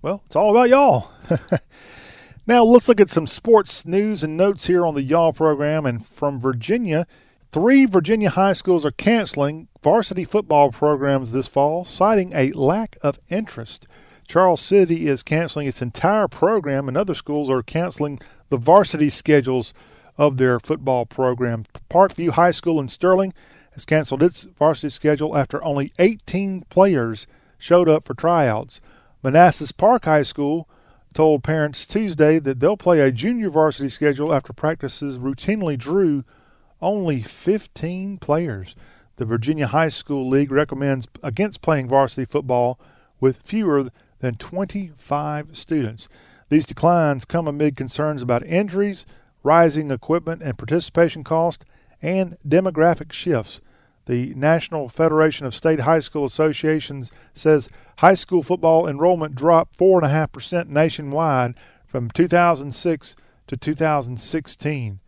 [0.00, 1.10] well, it's all about y'all.
[2.46, 5.84] now let's look at some sports news and notes here on the Y'all program.
[5.84, 7.04] And from Virginia,
[7.50, 13.20] three Virginia high schools are canceling varsity football programs this fall, citing a lack of
[13.28, 13.86] interest.
[14.26, 18.18] Charles City is canceling its entire program, and other schools are canceling
[18.48, 19.72] the varsity schedules
[20.18, 21.64] of their football program.
[21.88, 23.32] Parkview High School in Sterling
[23.74, 28.80] has canceled its varsity schedule after only 18 players showed up for tryouts.
[29.22, 30.68] Manassas Park High School
[31.14, 36.24] told parents Tuesday that they'll play a junior varsity schedule after practices routinely drew
[36.82, 38.74] only 15 players.
[39.16, 42.78] The Virginia High School League recommends against playing varsity football
[43.18, 46.06] with fewer than 25 students.
[46.50, 49.06] These declines come amid concerns about injuries,
[49.42, 51.64] rising equipment and participation costs,
[52.02, 53.62] and demographic shifts.
[54.04, 60.68] The National Federation of State High School Associations says high school football enrollment dropped 4.5%
[60.68, 61.54] nationwide
[61.86, 65.00] from 2006 to 2016.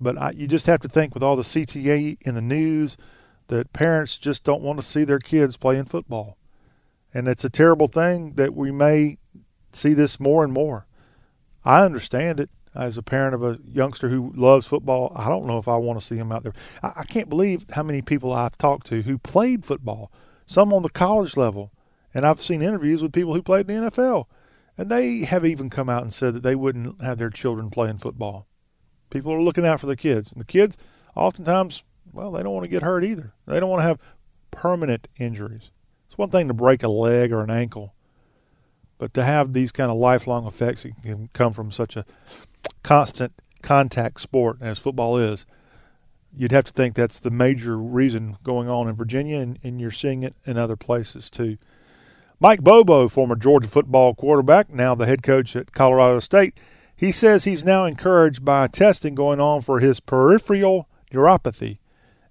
[0.00, 2.96] But I, you just have to think with all the CTE in the news
[3.48, 6.36] that parents just don't want to see their kids playing football.
[7.14, 9.18] And it's a terrible thing that we may
[9.72, 10.86] see this more and more.
[11.64, 15.12] I understand it as a parent of a youngster who loves football.
[15.16, 16.52] I don't know if I want to see him out there.
[16.82, 20.12] I, I can't believe how many people I've talked to who played football,
[20.46, 21.72] some on the college level.
[22.12, 24.26] And I've seen interviews with people who played in the NFL.
[24.78, 27.98] And they have even come out and said that they wouldn't have their children playing
[27.98, 28.46] football.
[29.08, 30.32] People are looking out for the kids.
[30.32, 30.76] And the kids,
[31.14, 31.82] oftentimes,
[32.16, 33.34] well, they don't want to get hurt either.
[33.46, 34.00] They don't want to have
[34.50, 35.70] permanent injuries.
[36.08, 37.94] It's one thing to break a leg or an ankle,
[38.96, 42.06] but to have these kind of lifelong effects that can come from such a
[42.82, 45.44] constant contact sport as football is,
[46.34, 49.90] you'd have to think that's the major reason going on in Virginia, and, and you're
[49.90, 51.58] seeing it in other places too.
[52.40, 56.56] Mike Bobo, former Georgia football quarterback, now the head coach at Colorado State,
[56.96, 61.78] he says he's now encouraged by testing going on for his peripheral neuropathy,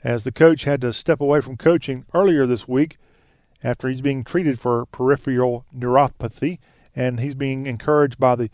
[0.05, 2.97] as the coach had to step away from coaching earlier this week
[3.63, 6.59] after he's being treated for peripheral neuropathy,
[6.95, 8.49] and he's being encouraged by the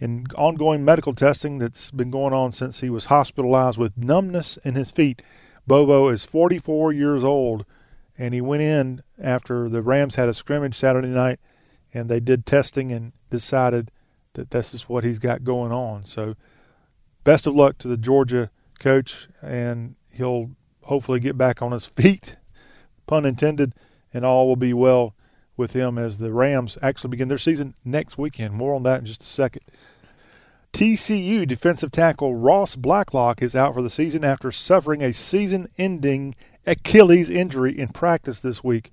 [0.00, 4.74] in ongoing medical testing that's been going on since he was hospitalized with numbness in
[4.74, 5.22] his feet.
[5.66, 7.64] Bobo is 44 years old,
[8.18, 11.38] and he went in after the Rams had a scrimmage Saturday night,
[11.94, 13.92] and they did testing and decided
[14.34, 16.04] that this is what he's got going on.
[16.04, 16.34] So,
[17.22, 20.50] best of luck to the Georgia coach, and he'll
[20.86, 22.36] hopefully get back on his feet,
[23.06, 23.74] pun intended,
[24.12, 25.14] and all will be well
[25.56, 28.54] with him as the Rams actually begin their season next weekend.
[28.54, 29.62] More on that in just a second.
[30.72, 36.34] TCU defensive tackle Ross Blacklock is out for the season after suffering a season ending
[36.66, 38.92] Achilles injury in practice this week.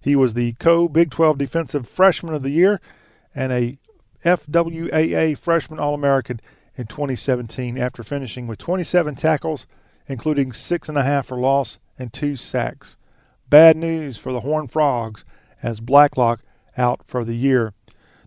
[0.00, 2.80] He was the co Big 12 Defensive Freshman of the Year
[3.34, 3.76] and a
[4.24, 6.40] FWAA Freshman All American
[6.76, 9.66] in 2017 after finishing with 27 tackles,
[10.08, 12.96] including six and a half for loss and two sacks.
[13.48, 15.24] Bad news for the Horned Frogs
[15.62, 16.40] as Blacklock
[16.76, 17.72] out for the year.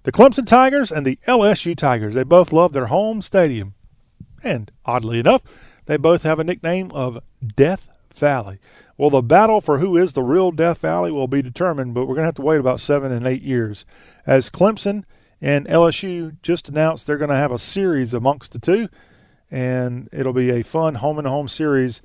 [0.04, 3.74] The Clemson Tigers and the LSU Tigers, they both love their home stadium.
[4.44, 5.42] And oddly enough,
[5.86, 7.20] they both have a nickname of
[7.56, 8.60] Death Valley.
[8.98, 12.16] Well, the battle for who is the real Death Valley will be determined, but we're
[12.16, 13.86] going to have to wait about seven and eight years.
[14.26, 15.04] As Clemson
[15.42, 18.90] and LSU just announced they're going to have a series amongst the two,
[19.52, 22.02] and it'll be a fun home and home series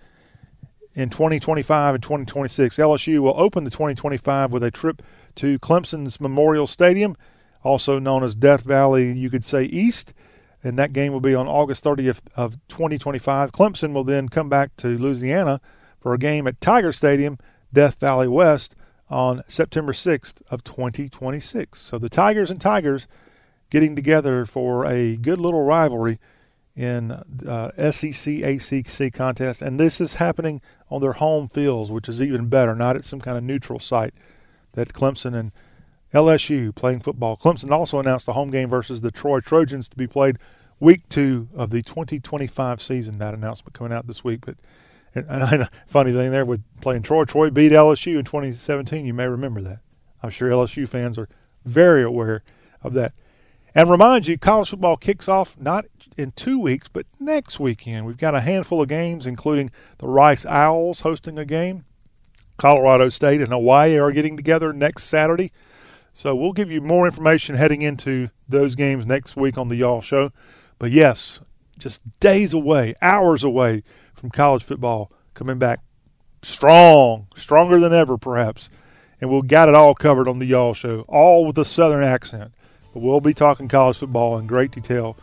[0.95, 2.77] in 2025 and 2026.
[2.77, 5.03] LSU will open the 2025 with a trip
[5.37, 7.17] to Clemson's Memorial Stadium,
[7.63, 10.15] also known as Death Valley, you could say East,
[10.63, 13.53] and that game will be on August 30th of 2025.
[13.53, 15.61] Clemson will then come back to Louisiana
[16.01, 17.39] for a game at Tiger Stadium,
[17.73, 18.77] Death Valley West,
[19.11, 21.81] on September 6th of 2026.
[21.81, 23.07] So the Tigers and Tigers
[23.71, 26.19] getting together for a good little rivalry
[26.77, 27.13] in
[27.47, 30.61] uh, SEC ACC contest, and this is happening
[30.91, 34.15] on their home fields, which is even better, not at some kind of neutral site.
[34.73, 35.53] That Clemson and
[36.13, 37.37] LSU playing football.
[37.37, 40.39] Clemson also announced the home game versus the Troy Trojans to be played
[40.81, 43.19] week two of the 2025 season.
[43.19, 44.41] That announcement coming out this week.
[44.45, 44.57] But
[45.15, 49.07] and, and funny thing there with playing Troy, Troy beat LSU in 2017.
[49.07, 49.79] You may remember that.
[50.23, 51.29] I'm sure LSU fans are
[51.65, 52.43] very aware
[52.83, 53.13] of that.
[53.75, 55.85] And remind you, college football kicks off not
[56.17, 58.07] in two weeks, but next weekend.
[58.07, 61.85] We've got a handful of games, including the Rice Owls hosting a game.
[62.57, 65.53] Colorado State and Hawaii are getting together next Saturday.
[66.13, 70.01] So we'll give you more information heading into those games next week on the Y'all
[70.01, 70.31] Show.
[70.79, 71.41] But yes,
[71.79, 73.83] just days away, hours away
[74.15, 75.81] from college football coming back
[76.43, 78.71] strong, stronger than ever, perhaps.
[79.21, 82.53] And we'll got it all covered on the Y'all Show, all with a Southern accent.
[82.93, 85.17] But we'll be talking college football in great detail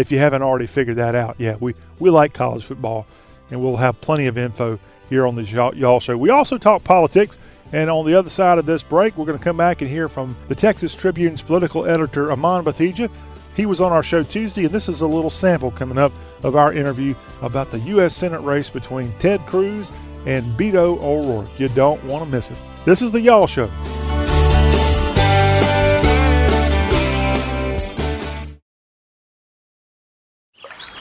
[0.00, 1.36] if you haven't already figured that out.
[1.38, 3.06] Yeah, we, we like college football,
[3.50, 4.78] and we'll have plenty of info
[5.08, 6.16] here on the Y'all Show.
[6.16, 7.38] We also talk politics,
[7.72, 10.08] and on the other side of this break, we're going to come back and hear
[10.08, 13.10] from the Texas Tribune's political editor, Aman Batheja.
[13.56, 16.12] He was on our show Tuesday, and this is a little sample coming up
[16.44, 18.14] of our interview about the U.S.
[18.14, 19.90] Senate race between Ted Cruz
[20.26, 21.58] and Beto O'Rourke.
[21.58, 22.58] You don't want to miss it.
[22.84, 23.68] This is the Y'all Show.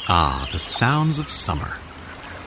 [0.10, 1.78] Ah, the sounds of summer.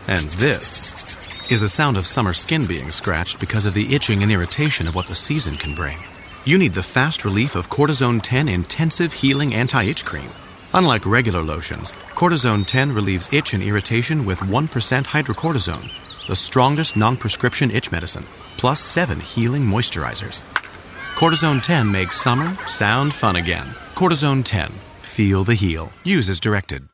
[0.06, 4.32] And this is the sound of summer skin being scratched because of the itching and
[4.32, 5.98] irritation of what the season can bring.
[6.46, 10.30] you need the fast relief of Cortizone 10 Intensive Healing Anti Itch Cream.
[10.72, 15.90] Unlike regular lotions, Cortizone 10 relieves itch and irritation with 1% hydrocortisone,
[16.28, 18.24] the strongest non prescription itch medicine,
[18.56, 20.44] plus 7 healing moisturizers.
[21.14, 23.66] Cortizone 10 makes summer sound fun again.
[23.94, 24.70] Cortizone 10.
[25.02, 25.92] Feel the heal.
[26.04, 26.88] Use as directed.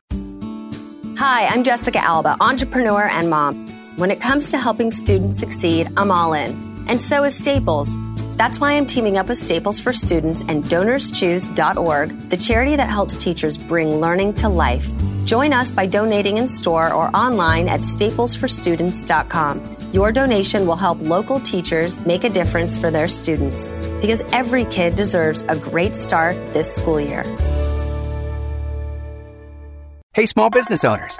[1.17, 3.67] Hi, I'm Jessica Alba, entrepreneur and mom.
[3.97, 6.51] When it comes to helping students succeed, I'm all in.
[6.87, 7.97] And so is Staples.
[8.37, 13.15] That's why I'm teaming up with Staples for Students and DonorsChoose.org, the charity that helps
[13.15, 14.91] teachers bring learning to life.
[15.25, 19.77] Join us by donating in store or online at staplesforstudents.com.
[19.91, 23.69] Your donation will help local teachers make a difference for their students
[24.01, 27.23] because every kid deserves a great start this school year.
[30.17, 31.19] Hey, small business owners.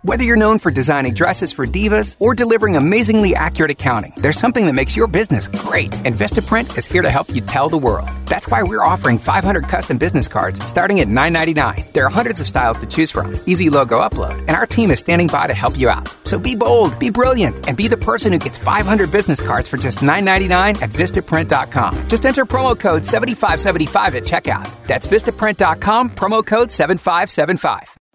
[0.00, 4.64] Whether you're known for designing dresses for divas or delivering amazingly accurate accounting, there's something
[4.64, 8.08] that makes your business great, and Vistaprint is here to help you tell the world.
[8.24, 11.92] That's why we're offering 500 custom business cards starting at $9.99.
[11.92, 15.00] There are hundreds of styles to choose from, easy logo upload, and our team is
[15.00, 16.08] standing by to help you out.
[16.24, 19.76] So be bold, be brilliant, and be the person who gets 500 business cards for
[19.76, 22.08] just $9.99 at Vistaprint.com.
[22.08, 24.86] Just enter promo code 7575 at checkout.
[24.86, 28.05] That's Vistaprint.com, promo code 7575.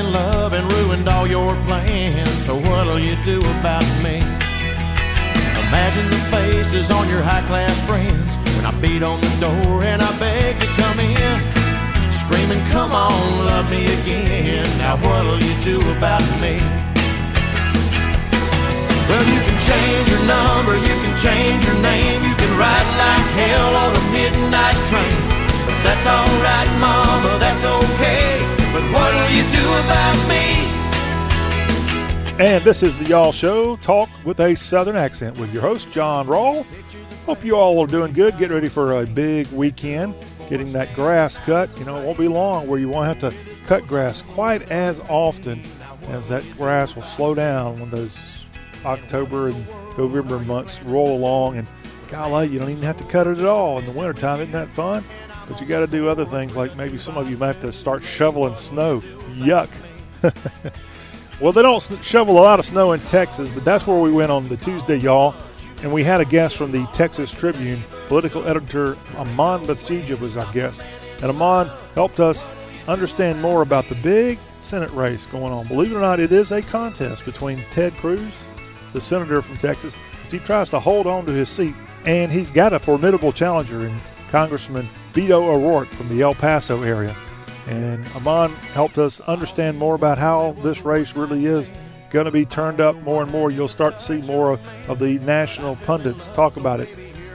[0.00, 2.36] In love and ruined all your plans.
[2.46, 4.16] So what'll you do about me?
[5.68, 10.00] Imagine the faces on your high class friends when I beat on the door and
[10.00, 11.36] I beg to come in.
[12.12, 13.20] Screaming, come on,
[13.50, 14.66] love me again.
[14.78, 16.56] Now what'll you do about me?
[19.08, 23.28] Well, you can change your number, you can change your name, you can ride like
[23.36, 25.18] hell on a midnight train.
[25.66, 28.19] But that's alright, mama, that's okay.
[28.92, 30.70] What'll you do about me?
[32.42, 36.26] And this is the Y'all Show, talk with a Southern accent with your host, John
[36.26, 36.66] Rawl.
[37.24, 38.36] Hope you all are doing good.
[38.36, 40.16] Get ready for a big weekend,
[40.48, 41.70] getting that grass cut.
[41.78, 43.32] You know, it won't be long where you won't have to
[43.66, 45.62] cut grass quite as often
[46.08, 48.18] as that grass will slow down when those
[48.84, 51.58] October and November months roll along.
[51.58, 51.68] And
[52.08, 54.40] golly, you don't even have to cut it at all in the wintertime.
[54.40, 55.04] Isn't that fun?
[55.50, 57.72] But you got to do other things like maybe some of you might have to
[57.72, 59.00] start shoveling snow.
[59.34, 59.68] Yuck.
[61.40, 64.30] well, they don't shovel a lot of snow in Texas, but that's where we went
[64.30, 65.34] on the Tuesday, y'all.
[65.82, 70.50] And we had a guest from the Texas Tribune, political editor Aman Batheja was our
[70.52, 70.82] guest.
[71.16, 72.46] And Amon helped us
[72.86, 75.66] understand more about the big Senate race going on.
[75.66, 78.30] Believe it or not, it is a contest between Ted Cruz,
[78.92, 81.74] the senator from Texas, as he tries to hold on to his seat.
[82.06, 83.98] And he's got a formidable challenger in
[84.30, 87.14] Congressman Beto O'Rourke from the El Paso area.
[87.66, 91.70] And Aman helped us understand more about how this race really is
[92.10, 93.50] going to be turned up more and more.
[93.50, 96.88] You'll start to see more of, of the national pundits talk about it.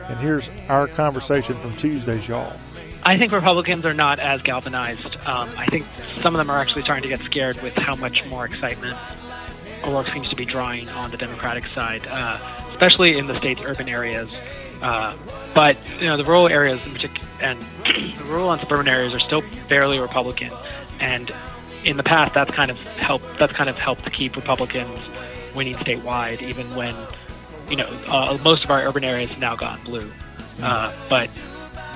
[0.10, 2.54] And here's our conversation from Tuesdays, y'all.
[3.04, 5.16] I think Republicans are not as galvanized.
[5.28, 5.86] Um, I think
[6.22, 8.98] some of them are actually starting to get scared with how much more excitement
[9.84, 12.40] O'Rourke seems to be drawing on the Democratic side, uh,
[12.70, 14.30] especially in the state's urban areas.
[14.86, 15.16] Uh,
[15.56, 19.20] but you know, the rural areas in particular, and the rural and suburban areas are
[19.20, 20.52] still fairly Republican.
[21.00, 21.32] And
[21.84, 23.26] in the past, that's kind of helped.
[23.40, 25.00] That's kind of helped keep Republicans
[25.56, 26.96] winning statewide, even when
[27.68, 30.12] you know uh, most of our urban areas have now gone blue.
[30.62, 31.32] Uh, but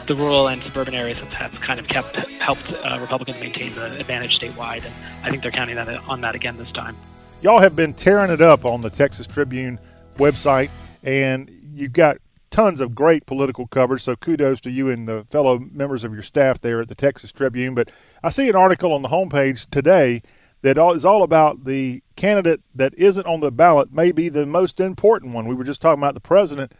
[0.07, 3.99] the rural and suburban areas have, have kind of kept helped uh, Republicans maintain the
[3.99, 6.95] advantage statewide, and I think they're counting that on that again this time.
[7.43, 9.77] Y'all have been tearing it up on the Texas Tribune
[10.17, 10.71] website,
[11.03, 12.17] and you've got
[12.59, 14.03] tons of great political coverage.
[14.03, 17.31] So kudos to you and the fellow members of your staff there at the Texas
[17.31, 17.73] Tribune.
[17.73, 17.89] But
[18.21, 20.21] I see an article on the homepage today
[20.61, 24.81] that is all- about the candidate that isn't on the ballot, may be the most
[24.81, 25.47] important one.
[25.47, 26.73] We were just talking about the president.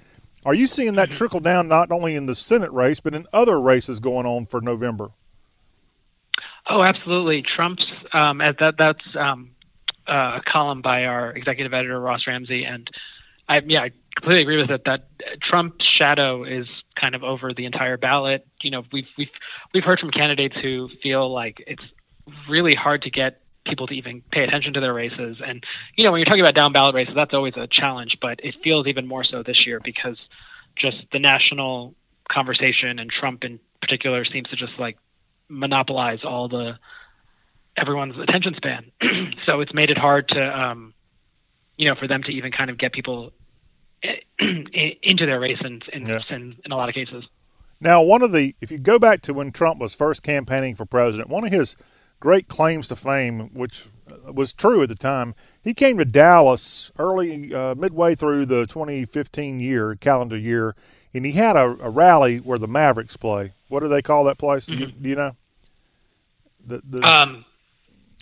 [0.46, 3.60] Are you seeing that trickle down not only in the Senate race, but in other
[3.62, 5.12] races going on for November?
[6.70, 7.42] Oh, absolutely.
[7.56, 9.52] Trump's um, that that's um,
[10.10, 12.90] uh, a column by our executive editor Ross Ramsey, and
[13.48, 15.08] I yeah I completely agree with it that
[15.42, 16.66] Trump's shadow is
[17.00, 18.46] kind of over the entire ballot.
[18.62, 19.30] You know, we've we've
[19.74, 21.84] we've heard from candidates who feel like it's
[22.50, 25.38] really hard to get people to even pay attention to their races.
[25.46, 25.64] And
[25.96, 28.56] you know, when you're talking about down ballot races, that's always a challenge, but it
[28.64, 30.18] feels even more so this year because
[30.78, 31.96] just the national
[32.32, 34.98] conversation and Trump in particular seems to just like
[35.50, 36.74] monopolize all the
[37.78, 38.92] everyone's attention span.
[39.46, 40.94] so it's made it hard to um
[41.78, 43.32] you know for them to even kind of get people
[44.40, 46.20] into their race in in, yeah.
[46.30, 47.26] in in a lot of cases.
[47.82, 50.86] Now, one of the if you go back to when Trump was first campaigning for
[50.86, 51.76] president, one of his
[52.20, 53.88] great claims to fame, which
[54.34, 55.36] was true at the time.
[55.62, 60.76] He came to Dallas early, uh, midway through the 2015 year calendar year,
[61.14, 63.54] and he had a, a, rally where the Mavericks play.
[63.68, 64.68] What do they call that place?
[64.68, 64.80] Mm-hmm.
[64.80, 65.36] Do, you, do, you, know?
[66.66, 67.46] The, the um,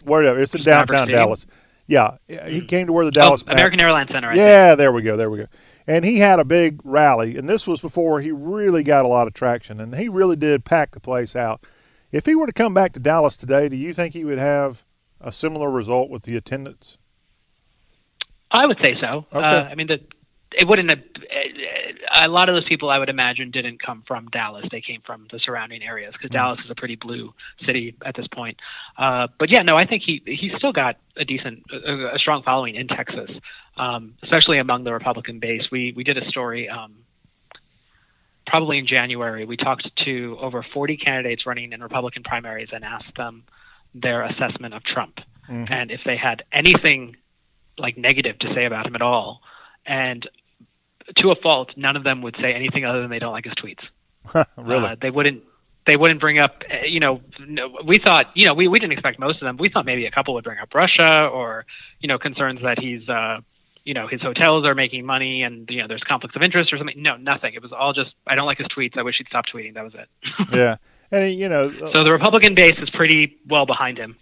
[0.03, 1.45] wherever it's in downtown Dallas.
[1.88, 2.65] Yeah, he mm-hmm.
[2.65, 4.30] came to where the Dallas oh, American Airlines Center.
[4.30, 4.80] I yeah, think.
[4.80, 5.15] there we go.
[5.15, 5.45] There we go.
[5.88, 9.28] And he had a big rally, and this was before he really got a lot
[9.28, 11.64] of traction, and he really did pack the place out.
[12.12, 14.84] If he were to come back to Dallas today, do you think he would have
[15.22, 16.98] a similar result with the attendance?
[18.52, 19.26] I would say so.
[19.34, 19.46] Okay.
[19.46, 20.00] Uh, I mean, the,
[20.52, 21.00] it wouldn't have.
[22.20, 24.66] A lot of those people, I would imagine, didn't come from Dallas.
[24.72, 26.38] They came from the surrounding areas because mm-hmm.
[26.38, 27.34] Dallas is a pretty blue
[27.66, 28.58] city at this point.
[28.98, 32.43] Uh, but yeah, no, I think he he's still got a decent, a, a strong
[32.43, 33.30] following in Texas,
[33.78, 35.64] um, especially among the Republican base.
[35.72, 36.95] We we did a story um,
[38.48, 43.16] probably in January, we talked to over 40 candidates running in Republican primaries and asked
[43.16, 43.43] them
[43.93, 45.20] their assessment of Trump
[45.50, 45.72] mm-hmm.
[45.72, 47.16] and if they had anything
[47.78, 49.41] like negative to say about him at all.
[49.88, 50.28] And
[51.18, 53.54] to a fault, none of them would say anything other than they don't like his
[53.54, 54.46] tweets.
[54.58, 54.86] really?
[54.86, 55.44] Uh, they wouldn't.
[55.86, 57.22] They wouldn't bring up, uh, you know,
[57.86, 59.56] we thought, you know, we, we didn't expect most of them.
[59.56, 61.66] We thought maybe a couple would bring up Russia or,
[62.02, 63.40] you know, concerns that he's, uh,
[63.88, 66.78] you know his hotels are making money and you know there's conflicts of interest or
[66.78, 67.02] something.
[67.02, 67.54] No, nothing.
[67.54, 68.98] It was all just I don't like his tweets.
[68.98, 69.76] I wish he'd stop tweeting.
[69.76, 70.10] That was it.
[70.52, 70.76] yeah,
[71.10, 71.70] and you know.
[71.70, 74.18] Uh, so the Republican base is pretty well behind him.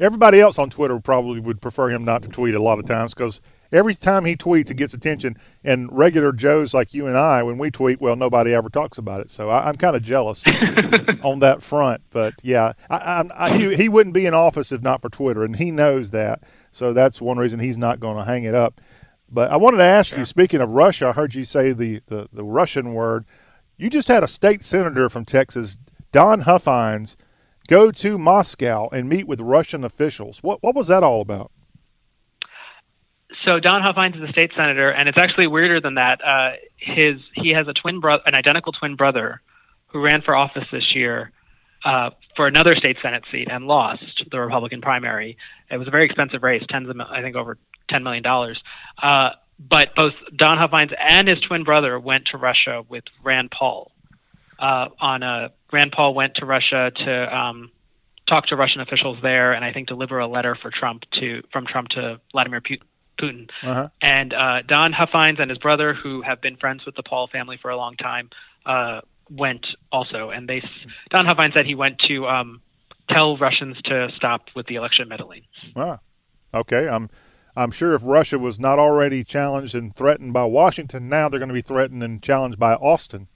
[0.00, 3.14] Everybody else on Twitter probably would prefer him not to tweet a lot of times
[3.14, 3.40] because
[3.72, 5.36] every time he tweets, it gets attention.
[5.64, 9.20] And regular Joes like you and I, when we tweet, well, nobody ever talks about
[9.20, 9.30] it.
[9.30, 10.42] So I, am kind of jealous
[11.22, 12.02] on that front.
[12.10, 15.56] But yeah, I, I, he, he wouldn't be in office if not for Twitter, and
[15.56, 16.42] he knows that.
[16.72, 18.80] So that's one reason he's not going to hang it up.
[19.30, 20.20] But I wanted to ask sure.
[20.20, 23.24] you, speaking of Russia, I heard you say the, the, the Russian word.
[23.76, 25.76] You just had a state senator from Texas,
[26.12, 27.16] Don Huffines,
[27.66, 30.38] go to Moscow and meet with Russian officials.
[30.42, 31.50] What what was that all about?
[33.44, 36.20] So Don Huffines is a state senator, and it's actually weirder than that.
[36.24, 39.40] Uh, his he has a twin brother, an identical twin brother,
[39.88, 41.32] who ran for office this year
[41.84, 45.36] uh, for another state senate seat and lost the Republican primary.
[45.70, 47.58] It was a very expensive race, tens of I think over
[47.88, 48.60] ten million dollars.
[49.02, 53.90] Uh, but both Don Huffines and his twin brother went to Russia with Rand Paul.
[54.58, 57.70] Uh, on a Rand Paul went to Russia to um,
[58.28, 61.66] talk to Russian officials there, and I think deliver a letter for Trump to from
[61.66, 62.60] Trump to Vladimir
[63.20, 63.48] Putin.
[63.62, 63.88] Uh-huh.
[64.02, 67.58] And uh, Don Huffines and his brother, who have been friends with the Paul family
[67.60, 68.30] for a long time,
[68.64, 69.00] uh,
[69.30, 70.30] went also.
[70.30, 70.62] And they
[71.10, 72.60] Don Huffines said he went to um,
[73.10, 75.42] tell Russians to stop with the election meddling.
[75.74, 76.00] Wow.
[76.54, 76.88] Okay.
[76.88, 77.10] I'm
[77.56, 81.48] I'm sure if Russia was not already challenged and threatened by Washington, now they're going
[81.48, 83.28] to be threatened and challenged by Austin.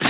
[0.00, 0.06] uh,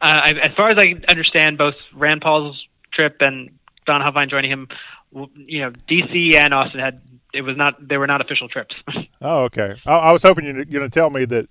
[0.00, 3.50] I, as far as I understand, both Rand Paul's trip and
[3.84, 4.68] Don Huffine joining him,
[5.12, 6.36] you know, D.C.
[6.36, 7.00] and Austin had
[7.32, 8.74] it was not they were not official trips.
[9.20, 9.74] oh, okay.
[9.84, 11.48] I, I was hoping you're going to tell me that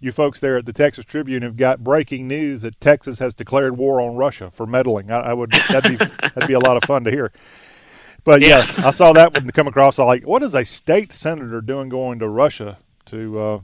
[0.00, 3.76] you folks there at the Texas Tribune have got breaking news that Texas has declared
[3.76, 5.10] war on Russia for meddling.
[5.10, 6.04] I, I would that'd be
[6.34, 7.32] that'd be a lot of fun to hear.
[8.24, 8.72] But yeah.
[8.76, 9.98] yeah, I saw that one come across.
[9.98, 13.60] I like, what is a state senator doing going to Russia to uh,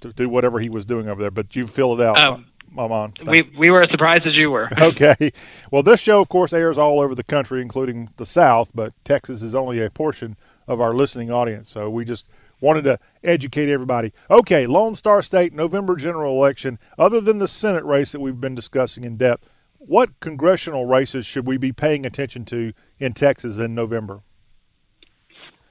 [0.00, 1.30] to do whatever he was doing over there?
[1.30, 2.18] But you fill it out.
[2.18, 2.46] Um,
[2.76, 3.12] on.
[3.26, 4.68] We we were as surprised as you were.
[4.80, 5.32] okay.
[5.70, 9.42] Well, this show, of course, airs all over the country, including the South, but Texas
[9.42, 10.36] is only a portion
[10.66, 11.68] of our listening audience.
[11.68, 12.26] So we just
[12.60, 14.12] wanted to educate everybody.
[14.30, 16.78] Okay, Lone Star State November general election.
[16.98, 19.48] Other than the Senate race that we've been discussing in depth,
[19.78, 24.22] what congressional races should we be paying attention to in Texas in November?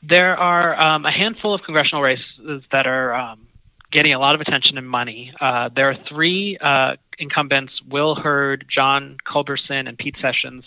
[0.08, 3.48] There are um, a handful of congressional races that are um,
[3.94, 5.32] getting a lot of attention and money.
[5.40, 10.66] Uh, there are three uh, incumbents Will Hurd, John Culberson, and Pete Sessions.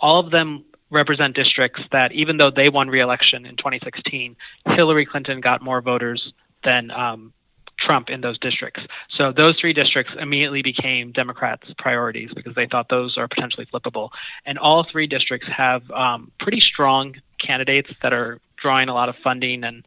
[0.00, 5.06] All of them represent districts that, even though they won re election in 2016, Hillary
[5.06, 6.32] Clinton got more voters
[6.64, 7.32] than um,
[7.78, 8.80] Trump in those districts.
[9.16, 14.10] So those three districts immediately became Democrats' priorities because they thought those are potentially flippable.
[14.46, 17.14] And all three districts have um, pretty strong
[17.44, 19.84] candidates that are drawing a lot of funding and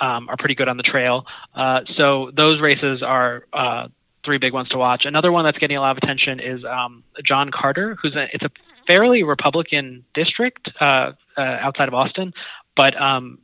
[0.00, 1.26] um, are pretty good on the trail.
[1.54, 3.88] Uh, so those races are uh,
[4.24, 5.02] three big ones to watch.
[5.04, 8.44] Another one that's getting a lot of attention is um, John Carter, who's a, it's
[8.44, 8.50] a
[8.86, 12.32] fairly Republican district uh, uh, outside of Austin,
[12.76, 13.38] but um,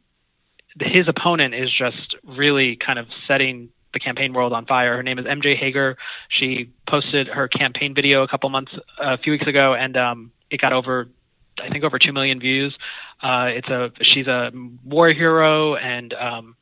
[0.80, 4.96] his opponent is just really kind of setting the campaign world on fire.
[4.96, 5.96] Her name is MJ Hegar.
[6.28, 10.60] She posted her campaign video a couple months, a few weeks ago, and um, it
[10.60, 11.08] got over,
[11.62, 12.76] I think, over two million views.
[13.22, 14.50] Uh, it's a she's a
[14.84, 16.56] war hero, and um,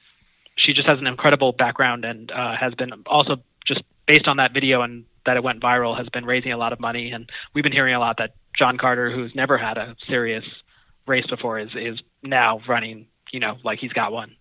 [0.57, 3.37] she just has an incredible background, and uh, has been also
[3.67, 6.73] just based on that video and that it went viral, has been raising a lot
[6.73, 7.11] of money.
[7.11, 10.45] And we've been hearing a lot that John Carter, who's never had a serious
[11.07, 14.37] race before, is is now running, you know, like he's got one.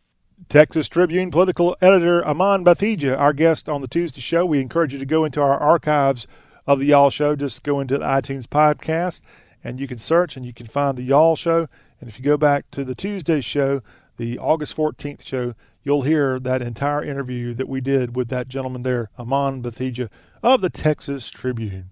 [0.50, 4.46] Texas Tribune political editor Aman Batheja, our guest on the Tuesday show.
[4.46, 6.28] We encourage you to go into our archives
[6.68, 7.36] of the Y'all Show.
[7.36, 9.22] Just go into the iTunes podcast
[9.64, 11.68] and you can search and you can find the Y'all Show.
[12.00, 13.82] And if you go back to the Tuesday show,
[14.18, 18.84] the August 14th show, you'll hear that entire interview that we did with that gentleman
[18.84, 20.10] there, Aman Batheja
[20.42, 21.90] of the Texas Tribune.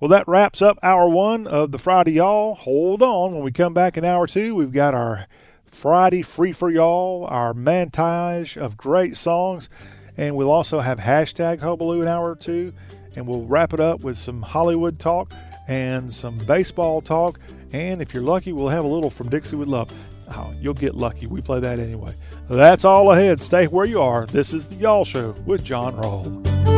[0.00, 2.54] Well, that wraps up hour one of the Friday Y'all.
[2.54, 3.34] Hold on.
[3.34, 5.26] When we come back in hour two, we've got our
[5.66, 9.68] Friday Free for Y'all, our montage of great songs,
[10.16, 12.72] and we'll also have hashtag Hubaloo in hour two,
[13.16, 15.32] and we'll wrap it up with some Hollywood talk
[15.68, 17.38] and some baseball talk,
[17.72, 19.92] and if you're lucky, we'll have a little from Dixie with Love.
[20.34, 21.26] Oh, you'll get lucky.
[21.26, 22.12] We play that anyway.
[22.50, 23.40] That's all ahead.
[23.40, 24.26] Stay where you are.
[24.26, 26.77] This is the Y'all Show with John Rawl.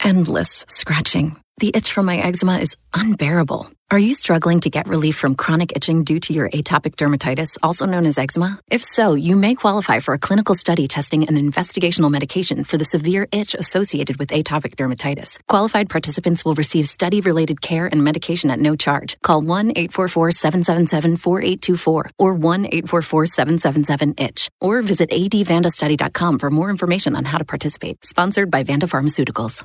[0.00, 1.36] Endless scratching.
[1.58, 3.70] The itch from my eczema is unbearable.
[3.90, 7.86] Are you struggling to get relief from chronic itching due to your atopic dermatitis, also
[7.86, 8.58] known as eczema?
[8.70, 12.84] If so, you may qualify for a clinical study testing an investigational medication for the
[12.84, 15.38] severe itch associated with atopic dermatitis.
[15.48, 19.16] Qualified participants will receive study related care and medication at no charge.
[19.22, 26.70] Call 1 844 777 4824 or 1 844 777 ITCH or visit advandastudy.com for more
[26.70, 28.04] information on how to participate.
[28.04, 29.64] Sponsored by Vanda Pharmaceuticals.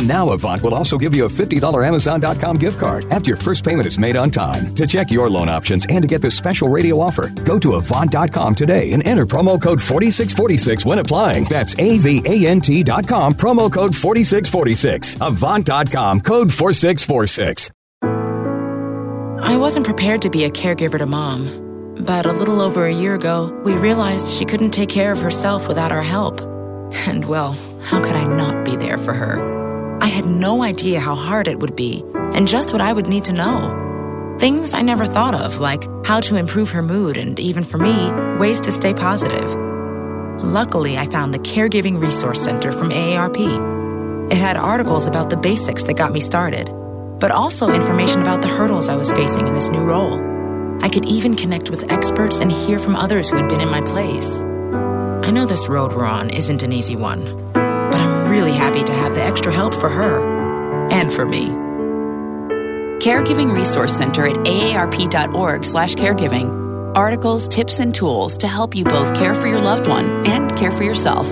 [0.07, 3.87] now Avant will also give you a $50 Amazon.com gift card after your first payment
[3.87, 4.73] is made on time.
[4.75, 8.55] To check your loan options and to get this special radio offer, go to Avant.com
[8.55, 11.43] today and enter promo code 4646 when applying.
[11.45, 15.17] That's A-V-A-N-T.com, promo code 4646.
[15.21, 17.71] Avant.com, code 4646.
[19.43, 23.15] I wasn't prepared to be a caregiver to mom, but a little over a year
[23.15, 26.39] ago, we realized she couldn't take care of herself without our help.
[27.07, 29.60] And well, how could I not be there for her?
[30.01, 33.25] I had no idea how hard it would be and just what I would need
[33.25, 34.35] to know.
[34.39, 38.11] Things I never thought of, like how to improve her mood and, even for me,
[38.39, 39.53] ways to stay positive.
[40.43, 44.31] Luckily, I found the Caregiving Resource Center from AARP.
[44.31, 46.65] It had articles about the basics that got me started,
[47.19, 50.19] but also information about the hurdles I was facing in this new role.
[50.81, 53.81] I could even connect with experts and hear from others who had been in my
[53.81, 54.41] place.
[54.41, 57.50] I know this road we're on isn't an easy one,
[58.31, 61.49] really happy to have the extra help for her and for me.
[63.05, 66.95] Caregiving Resource Center at aarp.org slash caregiving.
[66.95, 70.71] Articles, tips, and tools to help you both care for your loved one and care
[70.71, 71.27] for yourself.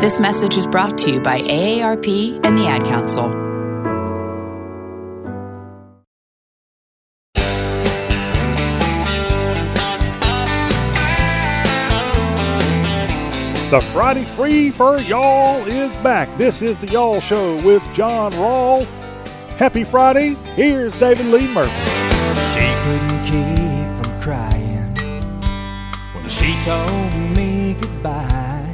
[0.00, 3.45] This message is brought to you by AARP and the Ad Council.
[13.68, 16.28] The Friday Free for Y'all is back.
[16.38, 18.86] This is the Y'all Show with John Rawl.
[19.58, 20.34] Happy Friday.
[20.54, 21.74] Here's David Lee Murphy.
[22.52, 24.94] She couldn't keep from crying
[26.14, 28.72] when she told me goodbye.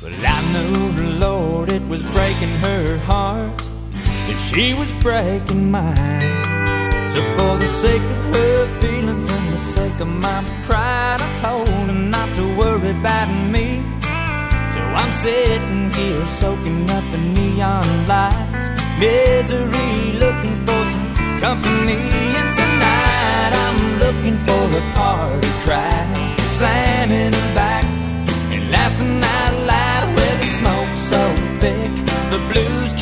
[0.00, 6.63] But I knew Lord it was breaking her heart, that she was breaking mine.
[7.14, 11.68] So for the sake of her feelings and the sake of my pride, I told
[11.68, 13.78] her not to worry about me.
[14.74, 18.66] So I'm sitting here soaking up the neon lights,
[18.98, 21.08] misery, looking for some
[21.38, 22.02] company.
[22.40, 27.84] And tonight I'm looking for a party crowd, slamming them back
[28.50, 31.22] and laughing out loud with the smoke so
[31.62, 31.92] thick
[32.32, 32.92] the blues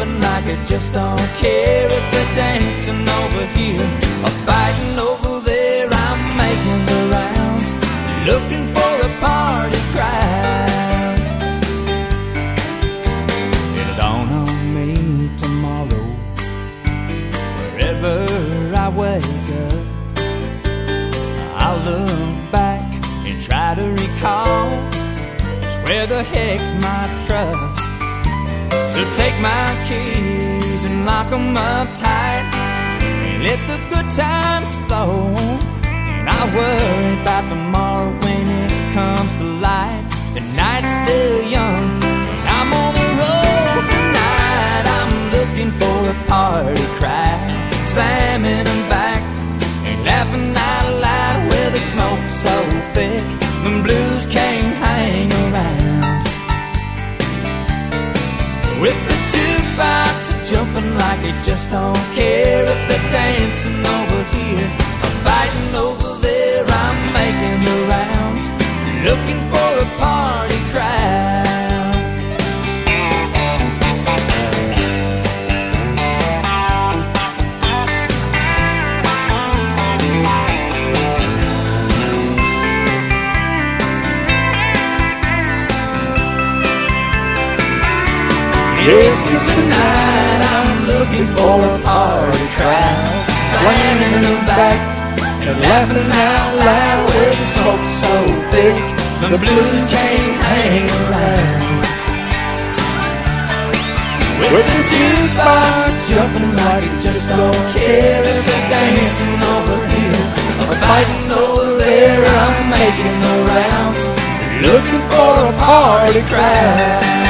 [0.00, 3.88] jumping like it just don't care if they're dancing over here
[4.24, 5.88] or fighting over there.
[5.90, 7.74] I'm making the rounds,
[8.26, 11.18] looking for a party crowd.
[13.78, 16.06] It'll dawn on me tomorrow,
[17.72, 18.26] wherever
[18.74, 19.86] I wake up.
[21.56, 22.82] I'll look back
[23.26, 24.70] and try to recall
[25.60, 27.79] just where the heck's my truck.
[28.92, 32.44] So take my keys and lock 'em up tight
[33.02, 35.34] and let the good times flow.
[35.84, 40.04] And I worry about tomorrow when it comes to light.
[40.34, 41.84] The night's still young
[42.32, 44.84] and I'm on the road tonight.
[44.98, 47.40] I'm looking for a party crowd,
[47.92, 49.22] slamming them back
[49.86, 52.54] and laughing out loud with the smoke so
[52.94, 53.24] thick
[53.64, 55.79] the blues can't hang around.
[58.80, 64.70] With the jukebox jumping like it just don't care if they're dancing over here
[65.04, 66.64] or fighting over there.
[66.66, 68.44] I'm making the rounds,
[69.04, 71.29] looking for a party crowd.
[88.80, 94.80] Yes, tonight I'm looking for a party crowd, slamming them back
[95.20, 98.14] and laughing out loud with smoke so
[98.48, 98.80] thick
[99.28, 101.84] the blues can't hang around.
[104.40, 105.76] With the jukebox
[106.08, 110.24] jumping like it just don't care if they're dancing over here
[110.64, 112.24] or fighting over there.
[112.24, 114.02] I'm making the rounds,
[114.64, 117.29] looking for a party crowd.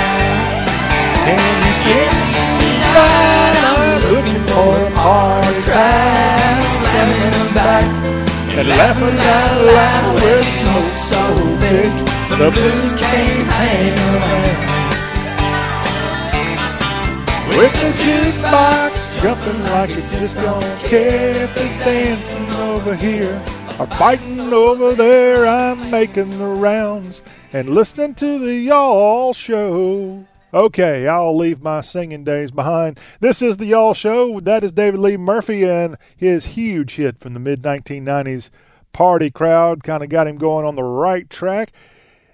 [8.60, 11.22] And laughing out loud with smoke so
[11.60, 11.90] big
[12.36, 14.80] the blues can't hang around.
[17.56, 18.90] With the jukebox
[19.22, 23.42] jumping like it just don't care if they're dancing over here
[23.78, 25.46] or fighting over there.
[25.46, 27.22] I'm making the rounds
[27.54, 30.26] and listening to the Y'all Show.
[30.52, 32.98] Okay, I'll leave my singing days behind.
[33.20, 34.40] This is the Y'all Show.
[34.40, 38.50] That is David Lee Murphy and his huge hit from the mid 1990s.
[38.92, 41.72] Party crowd kind of got him going on the right track.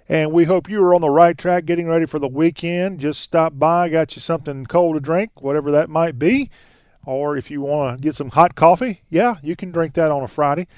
[0.09, 3.01] And we hope you are on the right track getting ready for the weekend.
[3.01, 6.49] Just stop by, got you something cold to drink, whatever that might be.
[7.05, 10.23] Or if you want to get some hot coffee, yeah, you can drink that on
[10.23, 10.69] a Friday.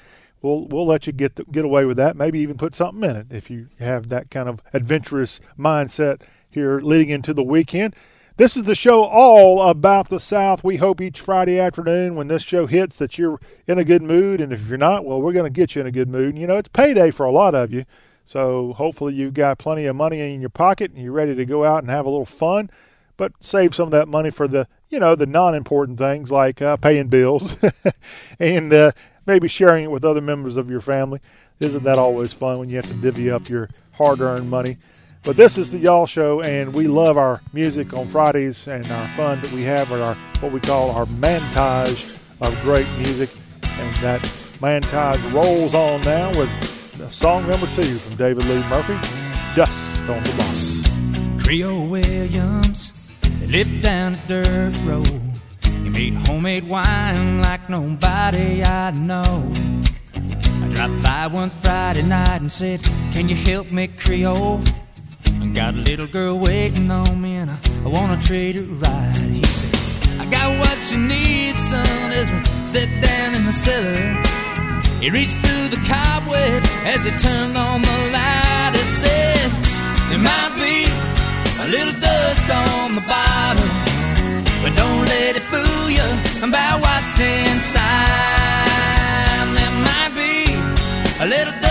[0.41, 2.17] We'll we'll let you get the, get away with that.
[2.17, 6.79] Maybe even put something in it if you have that kind of adventurous mindset here
[6.79, 7.95] leading into the weekend.
[8.37, 10.63] This is the show all about the South.
[10.63, 14.39] We hope each Friday afternoon when this show hits that you're in a good mood.
[14.39, 16.29] And if you're not, well, we're going to get you in a good mood.
[16.29, 17.83] And, you know, it's payday for a lot of you.
[18.23, 21.65] So hopefully you've got plenty of money in your pocket and you're ready to go
[21.65, 22.69] out and have a little fun.
[23.17, 26.77] But save some of that money for the, you know, the non-important things like uh,
[26.77, 27.57] paying bills
[28.39, 28.93] and uh,
[29.25, 31.19] maybe sharing it with other members of your family.
[31.59, 34.77] Isn't that always fun when you have to divvy up your hard-earned money?
[35.23, 39.07] But this is the Y'all Show, and we love our music on Fridays and our
[39.09, 43.29] fun that we have at our what we call our montage of great music.
[43.63, 44.21] And that
[44.61, 46.49] montage rolls on now with
[47.11, 48.93] song number two from David Lee Murphy,
[49.55, 49.71] Dust
[50.09, 51.43] on the Bottle.
[51.43, 52.93] Creole Williams
[53.41, 55.21] lived down a dirt road.
[55.83, 59.51] He made homemade wine like nobody I know.
[60.15, 64.61] I dropped by one Friday night and said, Can you help me, Creole?
[65.41, 69.17] I got a little girl waiting on me and I, I wanna treat her right.
[69.29, 74.17] He said, I got what you need, son, as we stepped down in the cellar.
[74.99, 78.71] He reached through the cobweb as he turned on the light.
[78.73, 79.47] He said,
[80.09, 80.91] There might be
[81.63, 83.69] a little dust on the bottom,
[84.61, 86.09] but don't let it fool you
[86.43, 88.09] about what's inside.
[89.55, 90.51] There might be
[91.23, 91.68] a little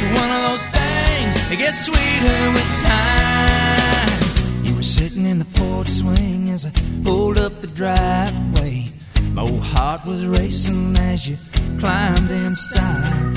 [0.00, 4.64] it's one of those things that gets sweeter with time.
[4.64, 6.72] You were sitting in the porch swing as I
[7.02, 8.86] pulled up the driveway.
[9.32, 11.36] My old heart was racing as you
[11.80, 13.34] climbed inside.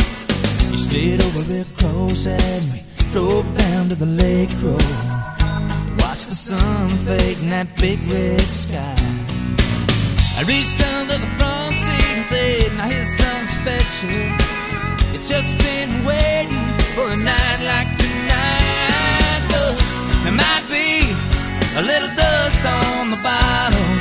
[0.69, 4.93] You slid over real close and we drove down to the lake road.
[5.97, 9.01] Watched the sun fade in that big red sky.
[10.37, 14.60] I reached under the front seat and said, Now here's something special.
[15.27, 16.57] Just been waiting
[16.97, 19.41] for a night like tonight.
[19.53, 19.77] Look,
[20.23, 21.13] there might be
[21.77, 23.99] a little dust on the bottom,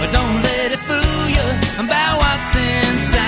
[0.00, 1.46] but don't let it fool you
[1.80, 3.24] about what's inside.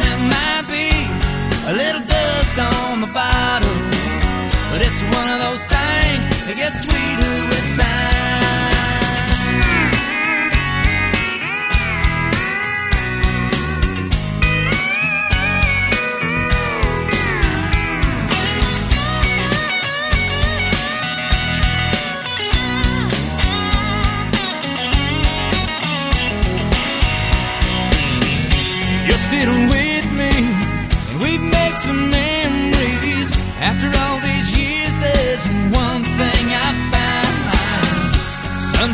[0.00, 1.06] There might be
[1.68, 3.76] a little dust on the bottom,
[4.72, 8.21] but it's one of those things that gets sweeter with time.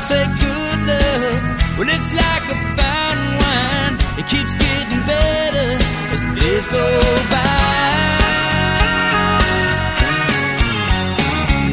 [0.08, 1.36] Say good love,
[1.76, 3.94] well, it's like a fine wine.
[4.16, 5.76] It keeps getting better
[6.16, 6.80] as the days go
[7.28, 7.44] by.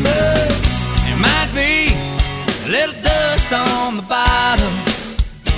[0.04, 0.52] But
[1.08, 1.96] there might be
[2.68, 4.84] a little dust on the bottom,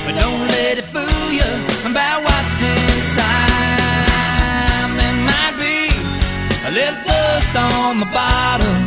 [0.05, 1.49] but don't let it fool you
[1.89, 3.25] about what's inside.
[5.01, 5.89] There might be
[6.61, 8.85] a little dust on the bottom,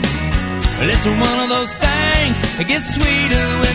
[0.78, 3.69] but it's one of those things that gets sweeter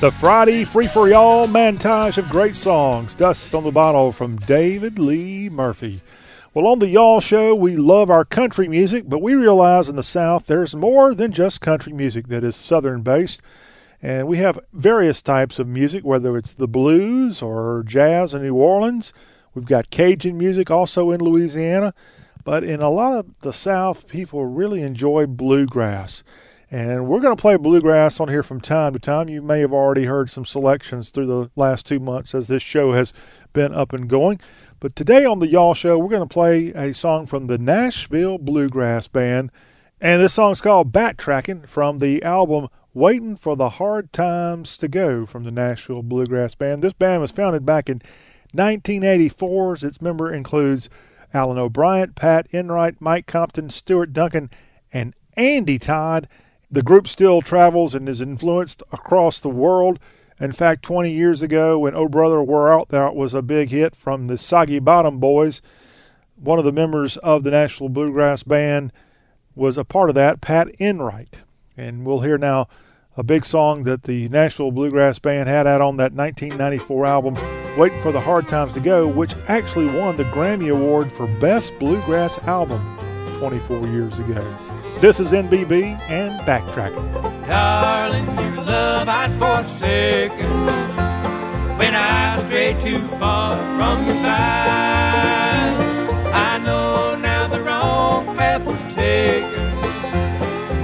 [0.00, 3.12] The Friday Free for Y'all montage of great songs.
[3.12, 6.00] Dust on the Bottle from David Lee Murphy.
[6.54, 10.02] Well, on the Y'all Show, we love our country music, but we realize in the
[10.02, 13.42] South there's more than just country music that is Southern based.
[14.00, 18.54] And we have various types of music, whether it's the blues or jazz in New
[18.54, 19.12] Orleans.
[19.54, 21.92] We've got Cajun music also in Louisiana.
[22.42, 26.24] But in a lot of the South, people really enjoy bluegrass.
[26.72, 29.28] And we're going to play bluegrass on here from time to time.
[29.28, 32.92] You may have already heard some selections through the last two months as this show
[32.92, 33.12] has
[33.52, 34.40] been up and going.
[34.78, 38.38] But today on the Y'all Show, we're going to play a song from the Nashville
[38.38, 39.50] Bluegrass Band.
[40.00, 45.26] And this song's called Backtracking from the album Waiting for the Hard Times to Go
[45.26, 46.82] from the Nashville Bluegrass Band.
[46.82, 48.00] This band was founded back in
[48.52, 49.78] 1984.
[49.82, 50.88] Its member includes
[51.34, 54.50] Alan O'Bryant, Pat Enright, Mike Compton, Stuart Duncan,
[54.92, 56.28] and Andy Todd.
[56.72, 59.98] The group still travels and is influenced across the world.
[60.38, 63.96] In fact, 20 years ago, when Oh Brother Where Art Thou was a big hit
[63.96, 65.62] from the Soggy Bottom Boys,
[66.36, 68.92] one of the members of the Nashville Bluegrass Band
[69.56, 71.38] was a part of that, Pat Enright.
[71.76, 72.68] And we'll hear now
[73.16, 77.34] a big song that the Nashville Bluegrass Band had out on that 1994 album,
[77.76, 81.76] Waiting for the Hard Times to Go, which actually won the Grammy Award for Best
[81.80, 82.80] Bluegrass Album
[83.40, 84.69] 24 years ago.
[85.00, 87.46] This is NBB and Backtracking.
[87.46, 90.66] Darling, your love I'd forsaken
[91.78, 95.80] when I strayed too far from your side.
[96.34, 99.72] I know now the wrong path was taken.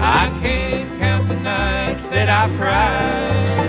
[0.00, 3.68] I can't count the nights that I've cried.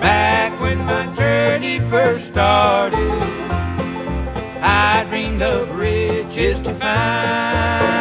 [0.00, 3.00] Back when my journey first started,
[4.62, 7.97] I dreamed of riches to find.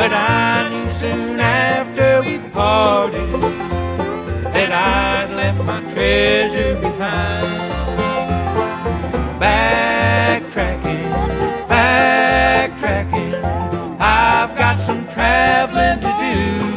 [0.00, 3.28] But I knew soon after we parted
[4.54, 8.00] that I'd left my treasure behind.
[9.38, 11.04] Backtracking,
[11.68, 13.34] backtracking,
[14.00, 16.69] I've got some traveling to do.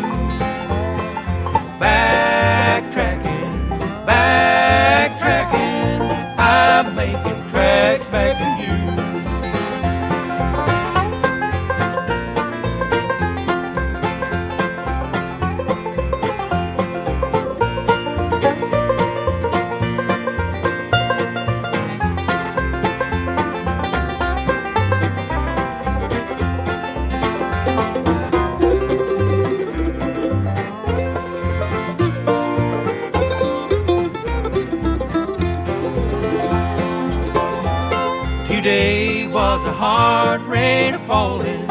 [41.04, 41.68] Falling.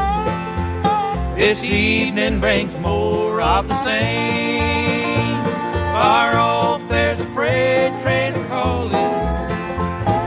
[1.36, 5.42] This evening brings more of the same.
[5.92, 8.92] Far off, there's a freight train calling.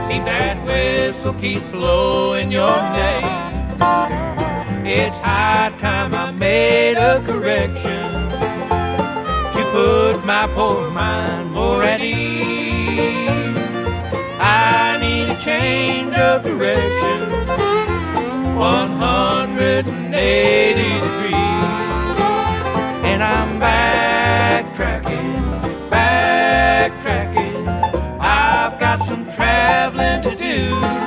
[0.06, 3.46] Seems that whistle keeps blowing your name.
[4.86, 8.30] It's high time I made a correction
[9.54, 12.16] to put my poor mind more at ease.
[14.38, 17.35] I need a change of direction,
[18.56, 19.84] 180
[21.06, 21.34] degrees,
[23.04, 25.30] and I'm backtracking,
[25.90, 27.68] backtracking.
[28.18, 31.05] I've got some traveling to do.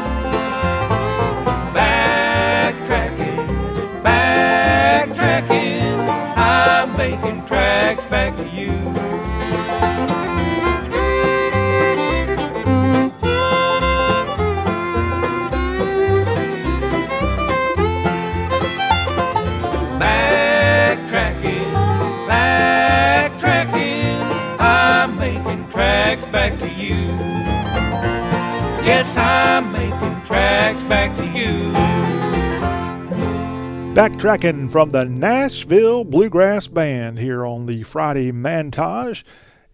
[34.00, 39.26] Backtracking from the Nashville Bluegrass Band here on the Friday Montage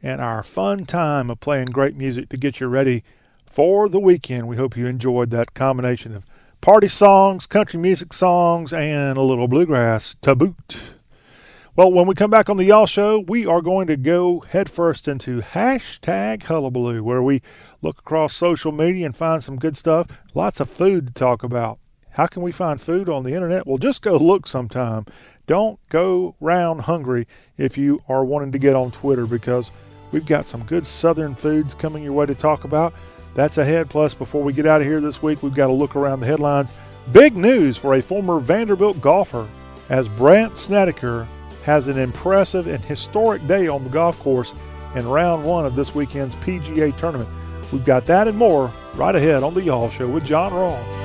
[0.02, 3.04] and our fun time of playing great music to get you ready
[3.46, 4.48] for the weekend.
[4.48, 6.26] We hope you enjoyed that combination of
[6.60, 10.80] party songs, country music songs, and a little bluegrass to boot.
[11.76, 15.08] Well, when we come back on the Y'all Show, we are going to go headfirst
[15.08, 17.44] into hashtag hullabaloo, where we
[17.84, 20.08] look across social media and find some good stuff.
[20.34, 21.78] Lots of food to talk about.
[22.16, 23.68] How can we find food on the internet?
[23.68, 25.06] Well, just go look sometime.
[25.48, 29.70] Don't go round hungry if you are wanting to get on Twitter because
[30.12, 32.94] we've got some good southern foods coming your way to talk about.
[33.34, 33.90] That's ahead.
[33.90, 36.26] Plus, before we get out of here this week, we've got to look around the
[36.26, 36.72] headlines.
[37.12, 39.46] Big news for a former Vanderbilt golfer
[39.90, 41.28] as Brandt Snedeker
[41.66, 44.54] has an impressive and historic day on the golf course
[44.96, 47.28] in round one of this weekend's PGA tournament.
[47.74, 51.05] We've got that and more right ahead on the Y'all Show with John Rawl.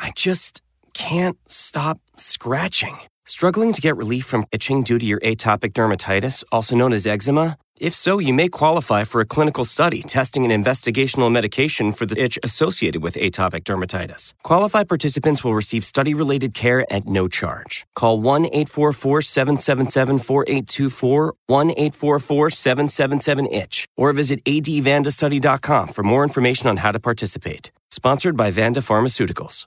[0.00, 0.62] I just
[0.94, 2.96] can't stop scratching.
[3.26, 7.58] Struggling to get relief from itching due to your atopic dermatitis, also known as eczema?
[7.78, 12.22] If so, you may qualify for a clinical study testing an investigational medication for the
[12.22, 14.32] itch associated with atopic dermatitis.
[14.42, 17.86] Qualified participants will receive study related care at no charge.
[17.94, 26.68] Call 1 844 777 4824, 1 844 777 ITCH, or visit advandastudy.com for more information
[26.68, 27.70] on how to participate.
[27.90, 29.66] Sponsored by Vanda Pharmaceuticals.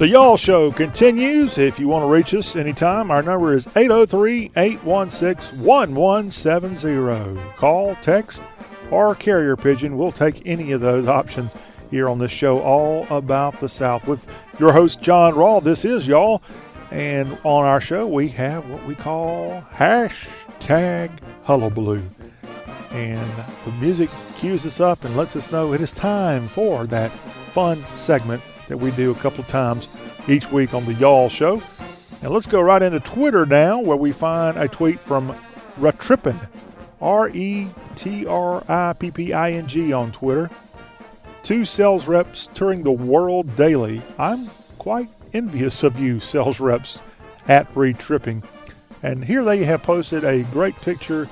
[0.00, 1.58] The Y'all Show continues.
[1.58, 7.38] If you want to reach us anytime, our number is 803 816 1170.
[7.58, 8.40] Call, text,
[8.90, 9.98] or carrier pigeon.
[9.98, 11.54] We'll take any of those options
[11.90, 14.08] here on this show, all about the South.
[14.08, 14.26] With
[14.58, 16.40] your host, John Rawl, this is Y'all.
[16.90, 21.10] And on our show, we have what we call hashtag
[21.44, 22.00] hullabaloo.
[22.90, 23.30] And
[23.66, 27.10] the music cues us up and lets us know it is time for that
[27.52, 28.40] fun segment
[28.70, 29.88] that we do a couple of times
[30.28, 31.60] each week on the Y'all Show.
[32.22, 35.34] And let's go right into Twitter now, where we find a tweet from
[35.78, 36.38] Retrippin,
[37.00, 37.66] R E
[37.96, 40.48] T R I P P I N G on Twitter.
[41.42, 44.02] Two sales reps touring the world daily.
[44.18, 44.48] I'm
[44.78, 47.02] quite envious of you, sales reps
[47.48, 48.44] at Retripping.
[49.02, 51.28] And here they have posted a great picture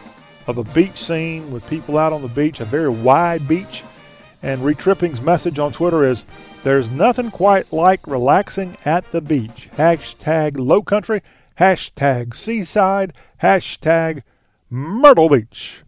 [0.49, 3.85] of a beach scene with people out on the beach, a very wide beach.
[4.43, 6.25] And Retripping's message on Twitter is
[6.63, 9.69] There's nothing quite like relaxing at the beach.
[9.77, 11.23] Hashtag low country,
[11.59, 13.13] hashtag seaside,
[13.43, 14.23] hashtag
[14.71, 15.83] Myrtle Beach.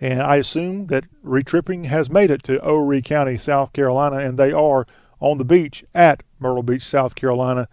[0.00, 4.52] And I assume that Retripping has made it to Horry County, South Carolina, and they
[4.52, 4.86] are
[5.20, 7.68] on the beach at Myrtle Beach, South Carolina,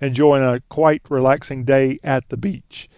[0.00, 2.88] enjoying a quite relaxing day at the beach.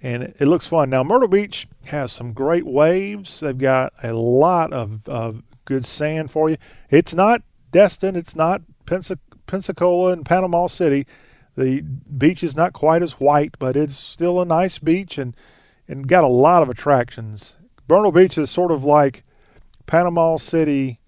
[0.00, 0.90] And it, looks fun.
[0.90, 3.40] Now, Myrtle Beach has some great waves.
[3.40, 6.56] They've got a lot of, of good sand for you.
[6.90, 11.06] It's not Destin, it's not Pensacola and Panama City.
[11.56, 15.36] The beach is not quite as white, but it's still a nice beach and,
[15.86, 17.54] and got a lot of attractions.
[17.88, 19.24] Myrtle Beach is sort of like
[19.86, 21.00] Panama City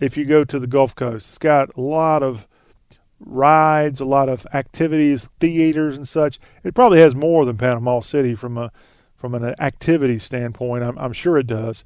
[0.00, 1.28] if you go to the Gulf Coast.
[1.28, 2.46] It's got a lot of
[3.20, 6.38] rides, a lot of activities, theaters and such.
[6.62, 8.70] It probably has more than Panama City from a
[9.16, 10.84] from an activity standpoint.
[10.84, 11.82] I'm, I'm sure it does,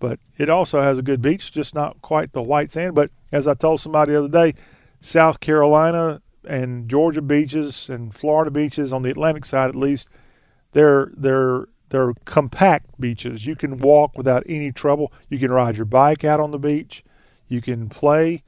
[0.00, 2.94] but it also has a good beach, just not quite the white sand.
[2.94, 4.54] But as I told somebody the other day,
[5.00, 10.08] South Carolina and Georgia beaches and Florida beaches on the Atlantic side, at least,
[10.72, 13.46] they're they're they're compact beaches.
[13.46, 15.12] You can walk without any trouble.
[15.28, 17.04] You can ride your bike out on the beach.
[17.48, 18.42] You can play.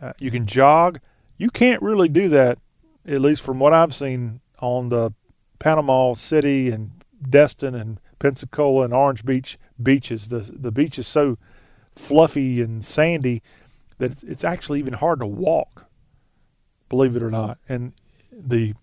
[0.00, 1.00] Uh, you can jog.
[1.36, 2.58] You can't really do that,
[3.06, 5.12] at least from what I've seen on the
[5.58, 6.92] Panama City and
[7.28, 10.28] Destin and Pensacola and Orange Beach beaches.
[10.28, 11.38] The the beach is so
[11.94, 13.42] fluffy and sandy
[13.98, 15.86] that it's, it's actually even hard to walk.
[16.88, 17.92] Believe it or not, and
[18.32, 18.74] the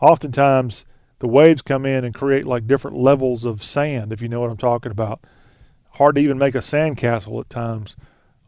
[0.00, 0.86] oftentimes
[1.18, 4.50] the waves come in and create like different levels of sand, if you know what
[4.50, 5.20] I'm talking about.
[5.90, 7.96] Hard to even make a sand castle at times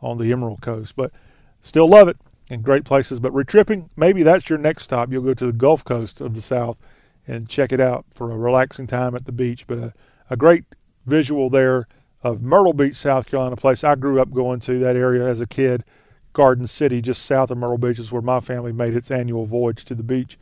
[0.01, 1.13] on the Emerald Coast, but
[1.61, 2.17] still love it
[2.49, 3.21] and great places.
[3.21, 5.13] But retripping, maybe that's your next stop.
[5.13, 6.79] You'll go to the Gulf Coast of the South
[7.27, 9.67] and check it out for a relaxing time at the beach.
[9.67, 9.95] But a,
[10.33, 10.65] a great
[11.05, 11.87] visual there
[12.23, 15.47] of Myrtle Beach, South Carolina, place I grew up going to that area as a
[15.47, 15.85] kid.
[16.33, 19.85] Garden City, just south of Myrtle Beach, is where my family made its annual voyage
[19.85, 20.39] to the beach.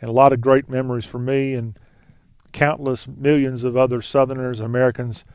[0.00, 1.78] And a lot of great memories for me and
[2.52, 5.26] countless millions of other Southerners, Americans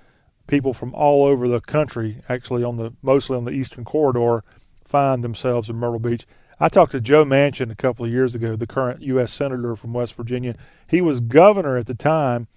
[0.47, 4.43] people from all over the country, actually on the mostly on the Eastern Corridor,
[4.83, 6.25] find themselves in Myrtle Beach.
[6.59, 9.31] I talked to Joe Manchin a couple of years ago, the current U.S.
[9.31, 10.55] Senator from West Virginia.
[10.87, 12.47] He was governor at the time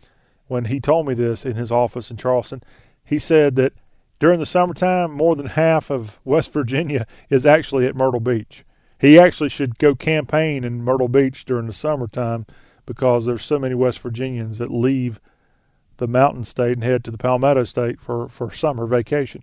[0.47, 2.62] when he told me this in his office in Charleston.
[3.05, 3.73] He said that
[4.21, 8.65] during the summertime, more than half of West Virginia is actually at Myrtle Beach.
[8.99, 12.47] He actually should go campaign in Myrtle Beach during the summertime
[12.87, 15.21] because there's so many West Virginians that leave–
[15.99, 19.43] the mountain state and head to the Palmetto State for, for summer vacation.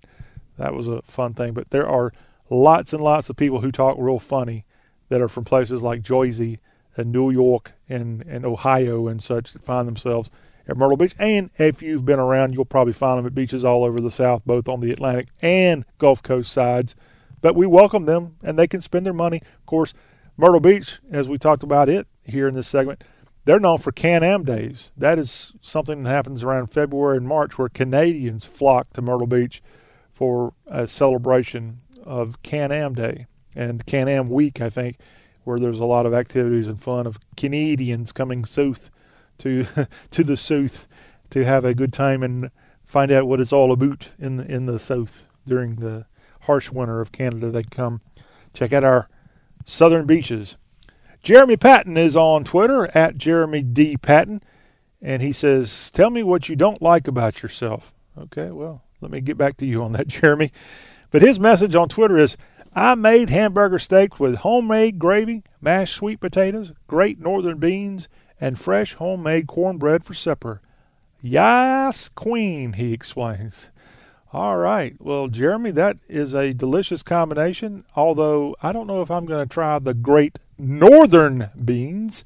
[0.57, 1.53] That was a fun thing.
[1.53, 2.11] But there are
[2.49, 4.65] lots and lots of people who talk real funny
[5.10, 6.60] that are from places like Jersey
[6.98, 10.30] and New York and, and Ohio and such that find themselves
[10.67, 11.15] at Myrtle Beach.
[11.19, 14.43] And if you've been around, you'll probably find them at beaches all over the South,
[14.45, 16.95] both on the Atlantic and Gulf Coast sides.
[17.41, 19.38] But we welcome them and they can spend their money.
[19.38, 19.93] Of course,
[20.38, 23.03] Myrtle Beach, as we talked about it here in this segment,
[23.45, 24.91] they're known for Can Am Days.
[24.95, 29.63] That is something that happens around February and March where Canadians flock to Myrtle Beach
[30.13, 33.25] for a celebration of Can Am Day
[33.55, 34.97] and Can Am Week, I think,
[35.43, 38.91] where there's a lot of activities and fun of Canadians coming south
[39.41, 39.65] to
[40.11, 40.88] to the south
[41.30, 42.51] to have a good time and
[42.85, 46.05] find out what it's all about in the, in the south during the
[46.41, 47.49] harsh winter of Canada.
[47.49, 48.01] They come
[48.53, 49.07] check out our
[49.65, 50.57] southern beaches.
[51.23, 53.95] Jeremy Patton is on Twitter at Jeremy D.
[53.95, 54.41] Patton,
[55.01, 57.93] and he says, Tell me what you don't like about yourself.
[58.18, 60.51] Okay, well, let me get back to you on that, Jeremy.
[61.11, 62.38] But his message on Twitter is
[62.73, 68.07] I made hamburger steaks with homemade gravy, mashed sweet potatoes, great northern beans,
[68.41, 70.59] and fresh homemade cornbread for supper.
[71.22, 73.69] Yas, Queen, he explains.
[74.34, 74.95] All right.
[74.99, 79.53] Well, Jeremy, that is a delicious combination, although I don't know if I'm going to
[79.53, 82.23] try the great northern beans.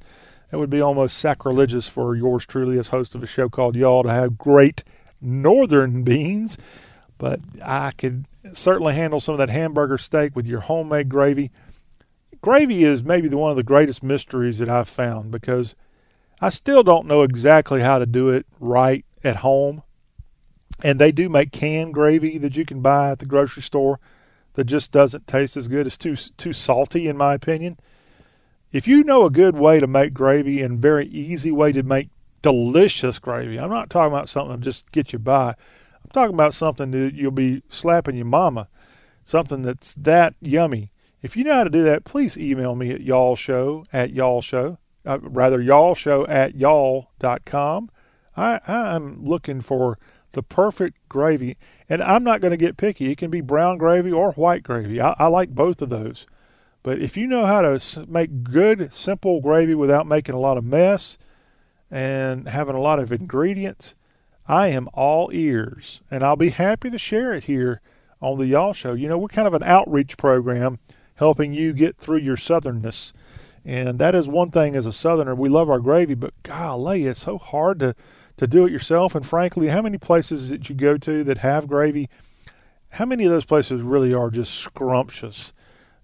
[0.50, 4.04] That would be almost sacrilegious for yours truly, as host of a show called Y'all,
[4.04, 4.84] to have great
[5.20, 6.56] northern beans.
[7.18, 11.50] But I could certainly handle some of that hamburger steak with your homemade gravy.
[12.40, 15.74] gravy is maybe one of the greatest mysteries that I've found because
[16.40, 19.82] I still don't know exactly how to do it right at home.
[20.82, 23.98] And they do make canned gravy that you can buy at the grocery store
[24.54, 25.86] that just doesn't taste as good.
[25.86, 27.78] It's too too salty in my opinion.
[28.72, 32.08] If you know a good way to make gravy and very easy way to make
[32.42, 35.50] delicious gravy, I'm not talking about something to just get you by.
[35.50, 38.68] I'm talking about something that you'll be slapping your mama,
[39.24, 40.90] something that's that yummy.
[41.22, 44.42] If you know how to do that, please email me at y'all show at y'all
[44.42, 47.90] show, uh, rather y'all show at y'all.com.
[48.36, 49.98] I, I'm looking for
[50.32, 51.56] the perfect gravy,
[51.88, 53.10] and I'm not going to get picky.
[53.10, 55.00] It can be brown gravy or white gravy.
[55.00, 56.26] I, I like both of those.
[56.82, 60.64] But if you know how to make good, simple gravy without making a lot of
[60.64, 61.18] mess
[61.90, 63.94] and having a lot of ingredients,
[64.46, 66.00] I am all ears.
[66.10, 67.80] And I'll be happy to share it here
[68.20, 68.92] on the Y'all Show.
[68.92, 70.78] You know, we're kind of an outreach program
[71.16, 73.12] helping you get through your southernness.
[73.66, 75.34] And that is one thing as a southerner.
[75.34, 77.96] We love our gravy, but golly, it's so hard to,
[78.36, 79.14] to do it yourself.
[79.14, 82.08] And frankly, how many places that you go to that have gravy,
[82.92, 85.52] how many of those places really are just scrumptious?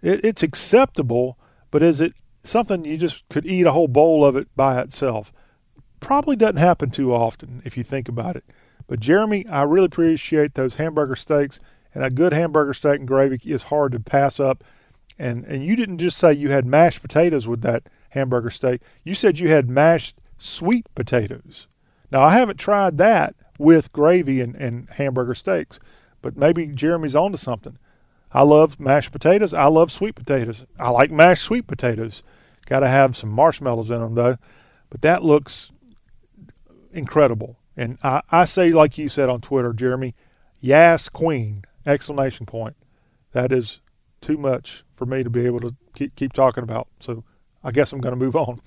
[0.02, 1.38] it, it's acceptable,
[1.70, 2.14] but is it
[2.44, 5.32] something you just could eat a whole bowl of it by itself?
[6.00, 8.44] Probably doesn't happen too often if you think about it.
[8.88, 11.60] But Jeremy, I really appreciate those hamburger steaks,
[11.94, 14.64] and a good hamburger steak and gravy is hard to pass up.
[15.18, 18.80] And and you didn't just say you had mashed potatoes with that hamburger steak.
[19.04, 21.68] You said you had mashed sweet potatoes.
[22.10, 25.78] Now I haven't tried that with gravy and, and hamburger steaks,
[26.20, 27.78] but maybe Jeremy's onto something.
[28.32, 29.52] I love mashed potatoes.
[29.52, 30.66] I love sweet potatoes.
[30.78, 32.22] I like mashed sweet potatoes.
[32.66, 34.38] Got to have some marshmallows in them though.
[34.88, 35.70] But that looks
[36.92, 37.58] incredible.
[37.76, 40.14] And I, I say, like you said on Twitter, Jeremy,
[40.60, 41.64] yes, queen!
[41.84, 42.76] Exclamation point.
[43.32, 43.80] That is
[44.22, 46.88] too much for me to be able to keep, keep talking about.
[47.00, 47.24] So
[47.62, 48.60] I guess I'm going to move on.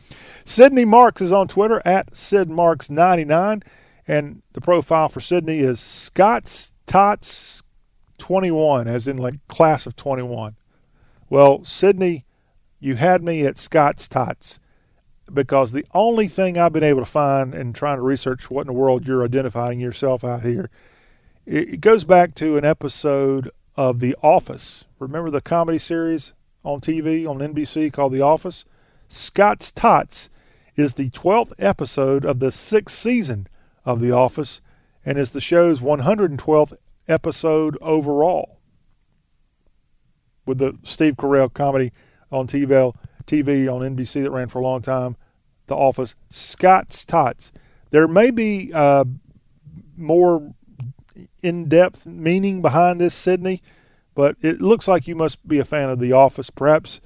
[0.45, 3.64] Sydney Marks is on Twitter at SidMarks99.
[4.07, 7.64] And the profile for Sydney is Scott's Tots
[8.19, 10.56] 21, as in like class of 21.
[11.30, 12.26] Well, Sydney,
[12.80, 14.60] you had me at Scott's Tots
[15.34, 18.68] because the only thing I've been able to find in trying to research what in
[18.68, 20.69] the world you're identifying yourself out here,
[21.48, 24.85] it goes back to an episode of The Office.
[24.99, 26.34] Remember the comedy series
[26.64, 28.65] on TV on NBC called The Office?
[29.07, 30.30] Scott's Tots
[30.76, 33.47] is the 12th episode of the sixth season
[33.85, 34.61] of The Office
[35.06, 36.73] and is the show's 112th
[37.07, 38.60] episode overall
[40.45, 41.91] with the Steve Carell comedy
[42.31, 42.93] on TV,
[43.27, 45.15] TV on NBC that ran for a long time,
[45.68, 47.52] The Office, Scott's Tots.
[47.91, 49.06] There may be uh,
[49.97, 50.53] more
[51.45, 53.61] in-depth meaning behind this, Sydney,
[54.15, 56.49] but it looks like you must be a fan of The Office.
[56.49, 57.01] Perhaps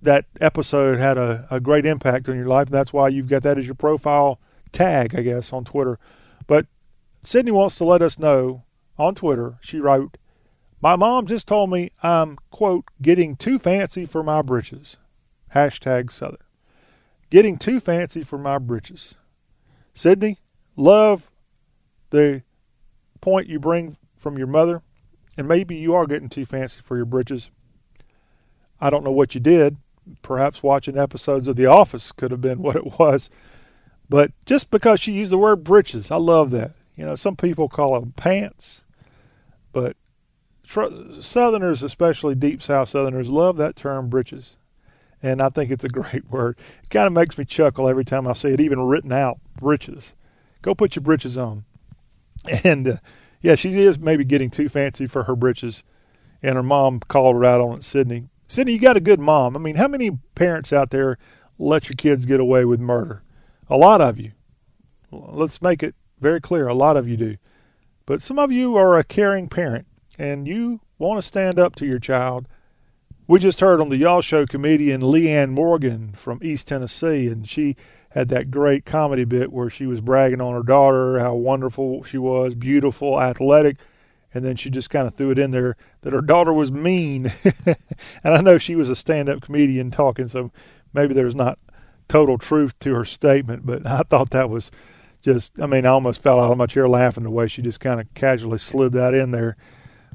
[0.00, 3.42] that episode had a, a great impact on your life, and that's why you've got
[3.42, 4.38] that as your profile
[4.72, 5.98] tag, I guess, on Twitter.
[6.46, 6.66] But
[7.22, 8.64] Sydney wants to let us know
[8.98, 10.16] on Twitter, she wrote,
[10.80, 14.96] My mom just told me I'm, quote, getting too fancy for my britches.
[15.54, 16.38] Hashtag Southern.
[17.30, 19.14] Getting too fancy for my britches.
[19.94, 20.38] Sydney,
[20.76, 21.30] love
[22.10, 22.42] the
[23.24, 24.82] point you bring from your mother,
[25.38, 27.50] and maybe you are getting too fancy for your britches.
[28.82, 29.78] I don't know what you did.
[30.20, 33.30] Perhaps watching episodes of The Office could have been what it was.
[34.10, 36.72] But just because she used the word britches, I love that.
[36.96, 38.82] You know, some people call them pants.
[39.72, 39.96] But
[40.66, 44.58] Southerners, especially deep South Southerners, love that term breeches.
[45.22, 46.58] And I think it's a great word.
[46.82, 50.12] It kind of makes me chuckle every time I see it, even written out breeches.
[50.60, 51.64] Go put your breeches on.
[52.64, 52.96] And uh,
[53.40, 55.84] yeah, she is maybe getting too fancy for her breeches.
[56.42, 58.28] And her mom called her out on it, Sydney.
[58.46, 59.56] Sydney, you got a good mom.
[59.56, 61.18] I mean, how many parents out there
[61.58, 63.22] let your kids get away with murder?
[63.68, 64.32] A lot of you.
[65.10, 66.68] Let's make it very clear.
[66.68, 67.36] A lot of you do.
[68.06, 69.86] But some of you are a caring parent
[70.18, 72.46] and you want to stand up to your child.
[73.26, 77.74] We just heard on the Y'all Show comedian Leanne Morgan from East Tennessee, and she
[78.14, 82.16] had that great comedy bit where she was bragging on her daughter, how wonderful she
[82.16, 83.76] was, beautiful, athletic,
[84.32, 87.32] and then she just kind of threw it in there that her daughter was mean.
[87.66, 87.76] and
[88.22, 90.52] I know she was a stand up comedian talking, so
[90.92, 91.58] maybe there's not
[92.06, 94.70] total truth to her statement, but I thought that was
[95.20, 97.80] just, I mean, I almost fell out of my chair laughing the way she just
[97.80, 99.56] kind of casually slid that in there.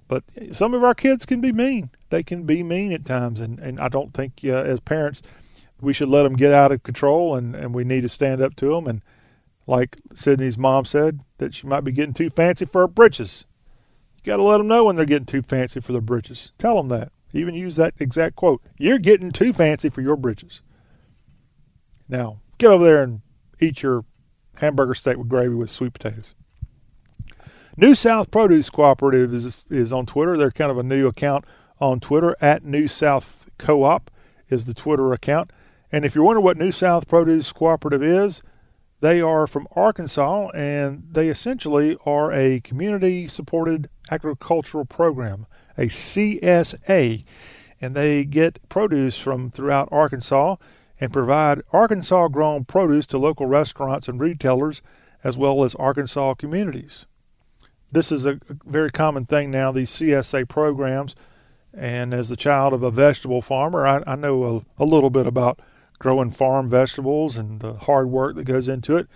[0.08, 0.24] But
[0.54, 1.90] some of our kids can be mean.
[2.12, 5.22] They can be mean at times, and, and I don't think uh, as parents
[5.82, 8.56] we should let them get out of control, and, and we need to stand up
[8.58, 8.88] to them.
[8.88, 9.02] And
[9.68, 13.46] like Sydney's mom said, that she might be getting too fancy for her britches.
[14.18, 16.52] You got to let them know when they're getting too fancy for their britches.
[16.58, 17.12] Tell them that.
[17.34, 18.62] Even use that exact quote.
[18.78, 20.62] You're getting too fancy for your britches.
[22.08, 23.22] Now, get over there and
[23.60, 24.04] eat your
[24.58, 26.34] hamburger steak with gravy with sweet potatoes.
[27.78, 30.36] New South Produce Cooperative is is on Twitter.
[30.36, 31.46] They're kind of a new account
[31.80, 34.12] on Twitter at New South Co-op
[34.50, 35.52] is the Twitter account.
[35.92, 38.44] And if you're wondering what New South Produce Cooperative is,
[39.02, 45.48] they are from Arkansas and they essentially are a community supported agricultural program,
[45.78, 47.24] a CSA.
[47.82, 50.58] And they get produce from throughout Arkansas
[51.00, 54.82] and provide Arkansas grown produce to local restaurants and retailers
[55.24, 57.06] as well as Arkansas communities.
[57.92, 61.16] This is a very common thing now, these CSA programs.
[61.74, 65.26] And as the child of a vegetable farmer, I, I know a, a little bit
[65.26, 65.60] about
[66.00, 69.08] growing farm vegetables and the hard work that goes into it.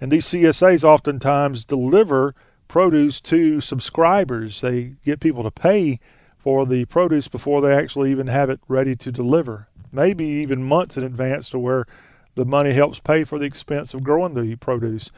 [0.00, 2.34] And these CSAs oftentimes deliver
[2.68, 4.60] produce to subscribers.
[4.60, 5.98] They get people to pay
[6.38, 9.68] for the produce before they actually even have it ready to deliver.
[9.90, 11.86] Maybe even months in advance to where
[12.34, 15.10] the money helps pay for the expense of growing the produce.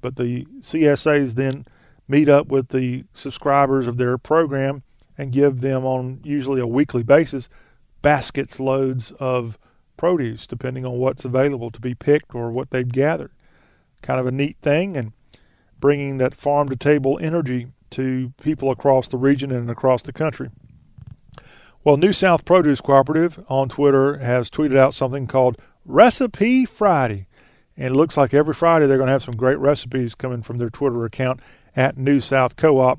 [0.00, 1.64] But the CSAs then
[2.06, 4.82] meet up with the subscribers of their program
[5.16, 7.48] and give them on usually a weekly basis
[8.02, 9.58] baskets loads of
[9.96, 13.30] produce depending on what's available to be picked or what they've gathered.
[14.02, 15.12] Kind of a neat thing and
[15.78, 20.50] bringing that farm to table energy to people across the region and across the country.
[21.84, 27.28] Well, New South Produce Cooperative on Twitter has tweeted out something called Recipe Friday.
[27.76, 30.58] And it looks like every Friday they're going to have some great recipes coming from
[30.58, 31.40] their Twitter account
[31.76, 32.98] at New South Co op.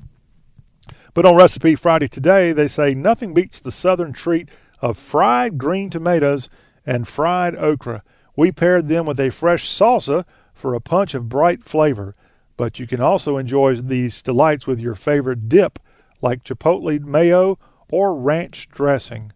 [1.12, 4.48] But on Recipe Friday today, they say nothing beats the southern treat
[4.80, 6.48] of fried green tomatoes
[6.88, 8.02] and fried okra.
[8.34, 10.24] We paired them with a fresh salsa
[10.54, 12.14] for a punch of bright flavor.
[12.56, 15.78] But you can also enjoy these delights with your favorite dip,
[16.22, 17.58] like chipotle mayo
[17.90, 19.32] or ranch dressing.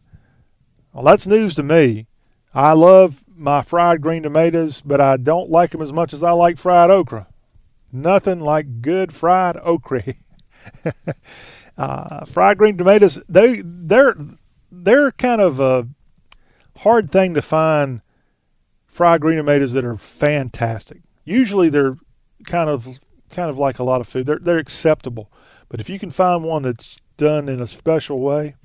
[0.95, 2.07] Well, that's news to me.
[2.55, 6.31] I love my fried green tomatoes, but I don't like them as much as I
[6.33, 7.27] like fried okra.
[7.93, 10.15] Nothing like good fried okra.
[11.77, 14.17] uh, fried green tomatoes, they they're
[14.71, 15.87] they're kind of a
[16.83, 18.01] hard thing to find
[18.87, 21.01] fried green tomatoes that are fantastic.
[21.25, 21.97] Usually they're
[22.45, 22.87] kind of
[23.31, 24.27] kind of like a lot of food.
[24.27, 25.31] They're they're acceptable.
[25.69, 28.57] But if you can find one that's done in a special way,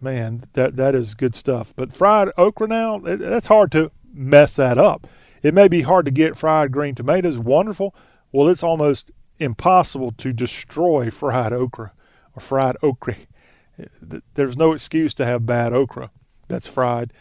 [0.00, 1.74] man, that that is good stuff.
[1.76, 5.06] But fried okra now, it, that's hard to mess that up.
[5.42, 7.94] It may be hard to get fried green tomatoes, wonderful.
[8.32, 11.92] Well, it's almost impossible to destroy fried okra
[12.34, 13.16] or fried okra.
[13.78, 16.10] Eh, there's no excuse to have bad okra
[16.48, 17.12] that's fried,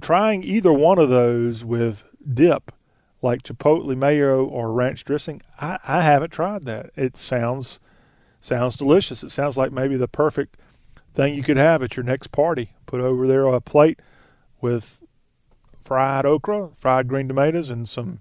[0.00, 2.72] trying either one of those with dip
[3.22, 6.90] like chipotle mayo or ranch dressing, I, I haven't tried that.
[6.94, 7.80] It sounds
[8.40, 9.22] sounds delicious.
[9.22, 10.56] It sounds like maybe the perfect
[11.14, 12.70] thing you could have at your next party.
[12.86, 14.00] Put over there a plate
[14.60, 15.00] with
[15.84, 18.20] fried okra, fried green tomatoes, and some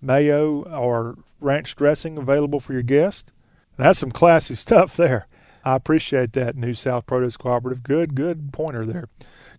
[0.00, 3.32] mayo or ranch dressing available for your guest.
[3.76, 5.26] That's some classy stuff there.
[5.64, 7.82] I appreciate that, New South Produce Cooperative.
[7.82, 9.08] Good, good pointer there.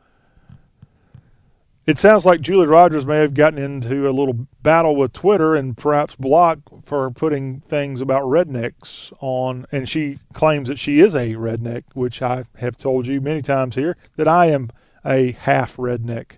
[1.86, 5.78] It sounds like Julie Rogers may have gotten into a little battle with Twitter and
[5.78, 9.64] perhaps block for putting things about rednecks on.
[9.72, 13.76] And she claims that she is a redneck, which I have told you many times
[13.76, 14.68] here that I am
[15.06, 16.32] a half redneck.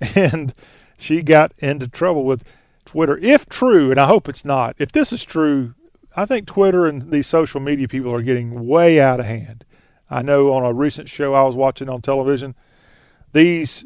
[0.14, 0.54] And
[0.96, 2.44] she got into trouble with
[2.84, 3.18] Twitter.
[3.18, 5.74] If true, and I hope it's not, if this is true,
[6.14, 9.64] I think Twitter and these social media people are getting way out of hand.
[10.08, 12.54] I know on a recent show I was watching on television,
[13.32, 13.84] these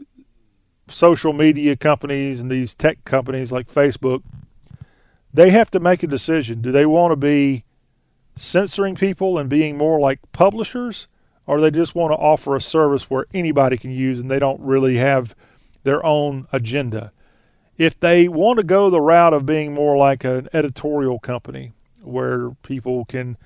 [0.91, 4.23] social media companies and these tech companies like Facebook,
[5.33, 6.61] they have to make a decision.
[6.61, 7.65] Do they want to be
[8.37, 11.07] censoring people and being more like publishers,
[11.47, 14.61] or they just want to offer a service where anybody can use and they don't
[14.61, 15.35] really have
[15.85, 17.12] their own agenda?
[17.81, 21.73] if they want to go the route of being more like an editorial company
[22.03, 23.39] where people can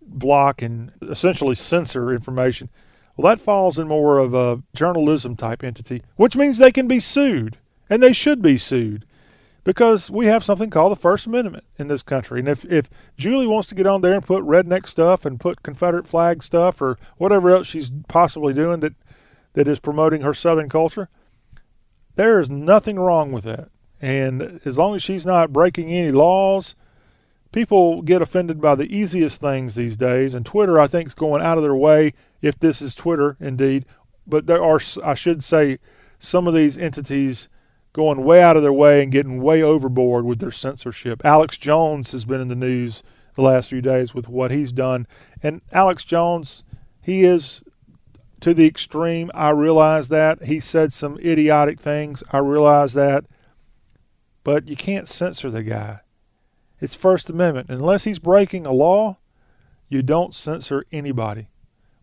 [0.00, 2.68] block and essentially censor information,
[3.16, 7.00] well, that falls in more of a journalism type entity, which means they can be
[7.00, 7.56] sued,
[7.88, 9.06] and they should be sued
[9.66, 12.38] because we have something called the First Amendment in this country.
[12.38, 15.64] And if, if Julie wants to get on there and put redneck stuff and put
[15.64, 18.94] Confederate flag stuff or whatever else she's possibly doing that,
[19.54, 21.08] that is promoting her Southern culture,
[22.14, 23.68] there is nothing wrong with that.
[24.00, 26.76] And as long as she's not breaking any laws,
[27.50, 30.32] people get offended by the easiest things these days.
[30.32, 33.84] And Twitter, I think, is going out of their way, if this is Twitter indeed.
[34.26, 35.78] But there are, I should say,
[36.18, 37.48] some of these entities
[37.92, 41.22] going way out of their way and getting way overboard with their censorship.
[41.24, 43.02] Alex Jones has been in the news
[43.34, 45.06] the last few days with what he's done.
[45.42, 46.62] And Alex Jones,
[47.00, 47.62] he is
[48.40, 49.30] to the extreme.
[49.34, 50.44] I realize that.
[50.44, 52.22] He said some idiotic things.
[52.32, 53.24] I realize that.
[54.44, 56.00] But you can't censor the guy.
[56.80, 57.70] It's First Amendment.
[57.70, 59.18] Unless he's breaking a law,
[59.88, 61.48] you don't censor anybody.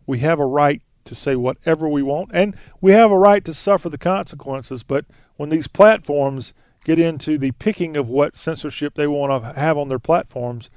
[0.06, 3.54] We have a right to say whatever we want, and we have a right to
[3.54, 4.82] suffer the consequences.
[4.82, 5.04] But
[5.36, 6.54] when these platforms
[6.84, 10.70] get into the picking of what censorship they want to have on their platforms,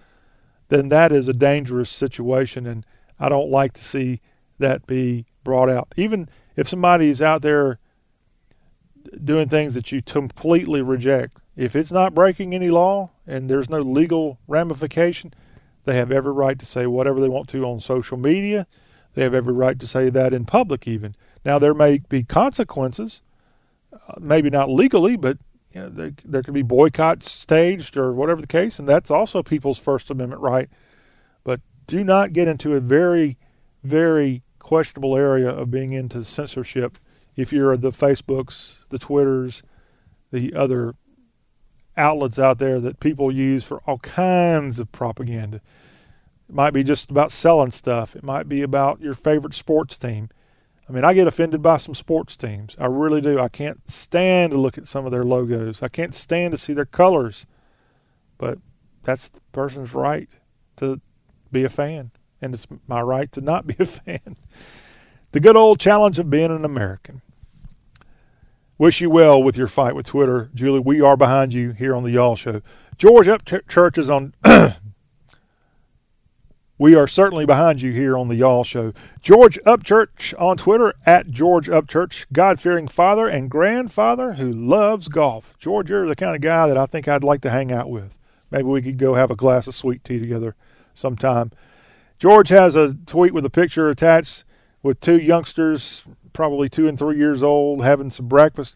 [0.69, 2.85] then that is a dangerous situation, and
[3.19, 4.21] I don't like to see
[4.59, 5.93] that be brought out.
[5.95, 7.79] Even if somebody is out there
[9.23, 13.81] doing things that you completely reject, if it's not breaking any law and there's no
[13.81, 15.33] legal ramification,
[15.85, 18.67] they have every right to say whatever they want to on social media.
[19.17, 21.15] They have every right to say that in public, even.
[21.43, 23.23] Now, there may be consequences,
[23.91, 25.39] uh, maybe not legally, but
[25.73, 29.41] you know, there, there could be boycotts staged or whatever the case, and that's also
[29.41, 30.69] people's First Amendment right.
[31.43, 33.39] But do not get into a very,
[33.83, 36.99] very questionable area of being into censorship
[37.35, 39.63] if you're the Facebooks, the Twitters,
[40.31, 40.93] the other
[41.97, 45.59] outlets out there that people use for all kinds of propaganda.
[46.49, 48.15] It might be just about selling stuff.
[48.15, 50.29] It might be about your favorite sports team.
[50.87, 52.77] I mean, I get offended by some sports teams.
[52.79, 53.39] I really do.
[53.39, 55.83] I can't stand to look at some of their logos.
[55.83, 57.45] I can't stand to see their colors.
[58.37, 58.59] But
[59.03, 60.29] that's the person's right
[60.77, 61.01] to
[61.51, 62.11] be a fan
[62.41, 64.35] and it's my right to not be a fan.
[65.31, 67.21] The good old challenge of being an American.
[68.77, 70.79] Wish you well with your fight with Twitter, Julie.
[70.79, 72.61] We are behind you here on the Y'all Show.
[72.97, 74.33] George Upchurch is on.
[76.79, 78.93] we are certainly behind you here on the Y'all Show.
[79.21, 85.55] George Upchurch on Twitter at George Upchurch, God fearing father and grandfather who loves golf.
[85.57, 88.15] George, you're the kind of guy that I think I'd like to hang out with.
[88.51, 90.55] Maybe we could go have a glass of sweet tea together
[90.93, 91.51] sometime.
[92.19, 94.43] George has a tweet with a picture attached
[94.83, 98.75] with two youngsters, probably two and three years old, having some breakfast.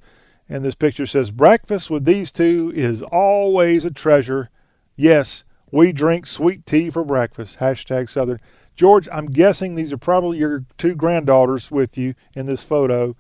[0.49, 4.49] And this picture says, Breakfast with these two is always a treasure.
[4.95, 7.60] Yes, we drink sweet tea for breakfast.
[7.60, 8.39] Hashtag Southern.
[8.76, 13.15] George, I'm guessing these are probably your two granddaughters with you in this photo.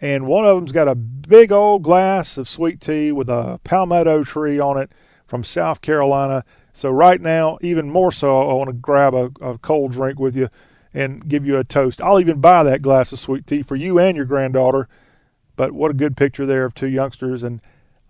[0.00, 4.22] And one of them's got a big old glass of sweet tea with a palmetto
[4.22, 4.92] tree on it
[5.26, 6.44] from South Carolina.
[6.72, 10.36] So right now, even more so, I want to grab a, a cold drink with
[10.36, 10.48] you
[10.94, 12.00] and give you a toast.
[12.00, 14.88] I'll even buy that glass of sweet tea for you and your granddaughter.
[15.56, 17.60] But what a good picture there of two youngsters and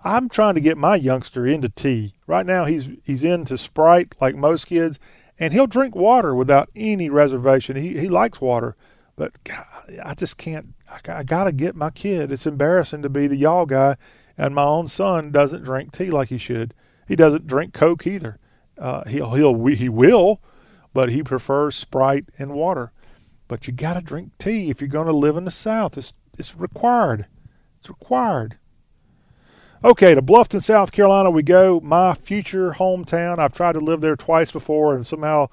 [0.05, 2.15] I'm trying to get my youngster into tea.
[2.27, 4.99] Right now he's he's into Sprite like most kids
[5.39, 7.77] and he'll drink water without any reservation.
[7.77, 8.77] He he likes water,
[9.17, 9.65] but God,
[10.03, 12.31] I just can't I, I got to get my kid.
[12.31, 13.97] It's embarrassing to be the y'all guy
[14.37, 16.75] and my own son doesn't drink tea like he should.
[17.09, 18.39] He doesn't drink Coke either.
[18.79, 20.41] Uh, he'll he'll he will,
[20.95, 22.93] but he prefers Sprite and water.
[23.49, 25.99] But you got to drink tea if you're going to live in the South.
[25.99, 27.27] It's it's required.
[27.81, 28.59] It's required.
[29.85, 31.79] Okay, to Bluffton, South Carolina, we go.
[31.79, 33.39] My future hometown.
[33.39, 35.51] I've tried to live there twice before, and somehow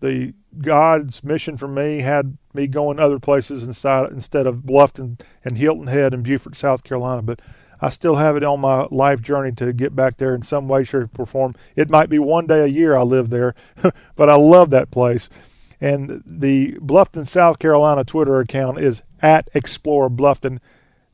[0.00, 5.56] the God's mission for me had me going other places inside instead of Bluffton and
[5.56, 7.22] Hilton Head and Beaufort, South Carolina.
[7.22, 7.40] But
[7.80, 10.82] I still have it on my life journey to get back there in some way,
[10.82, 11.54] shape, or form.
[11.76, 13.54] It might be one day a year I live there,
[14.16, 15.28] but I love that place.
[15.80, 20.58] And the Bluffton, South Carolina Twitter account is at Explore Bluffton,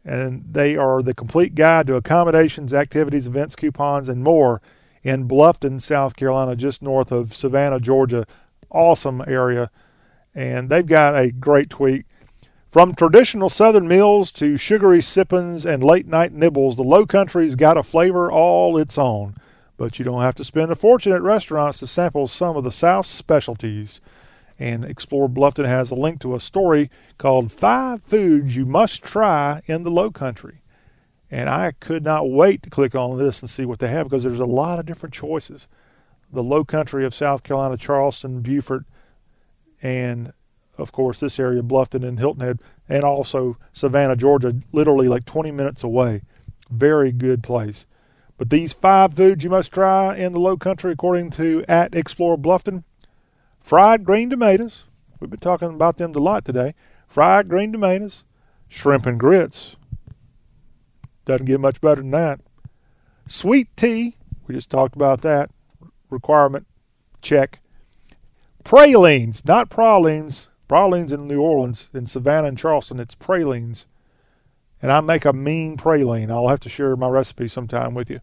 [0.04, 4.60] and they are the complete guide to accommodations, activities, events, coupons, and more
[5.02, 8.26] in Bluffton, South Carolina, just north of Savannah, Georgia.
[8.70, 9.70] Awesome area.
[10.34, 12.06] And they've got a great tweet
[12.74, 17.78] from traditional Southern meals to sugary sippins and late night nibbles, the Low Country's got
[17.78, 19.36] a flavor all its own.
[19.76, 22.72] But you don't have to spend a fortune at restaurants to sample some of the
[22.72, 24.00] South's specialties.
[24.58, 29.62] And Explore Bluffton has a link to a story called Five Foods You Must Try
[29.66, 30.60] in the Low Country.
[31.30, 34.22] And I could not wait to click on this and see what they have because
[34.22, 35.66] there's a lot of different choices.
[36.32, 38.84] The low country of South Carolina, Charleston, Beaufort,
[39.82, 40.32] and
[40.78, 45.50] of course this area, Bluffton and Hilton Head, and also Savannah, Georgia, literally like 20
[45.50, 46.22] minutes away.
[46.70, 47.86] Very good place.
[48.36, 52.36] But these five foods you must try in the low country, according to at Explore
[52.36, 52.84] Bluffton
[53.64, 54.84] fried green tomatoes.
[55.18, 56.74] We've been talking about them a lot today.
[57.08, 58.24] Fried green tomatoes,
[58.68, 59.74] shrimp and grits.
[61.24, 62.40] Doesn't get much better than that.
[63.26, 64.16] Sweet tea.
[64.46, 65.50] We just talked about that.
[66.10, 66.66] Requirement.
[67.22, 67.60] Check.
[68.62, 70.50] Pralines, not pralines.
[70.68, 73.86] Pralines in New Orleans, in Savannah and Charleston, it's pralines.
[74.82, 76.30] And I make a mean praline.
[76.30, 78.20] I'll have to share my recipe sometime with you.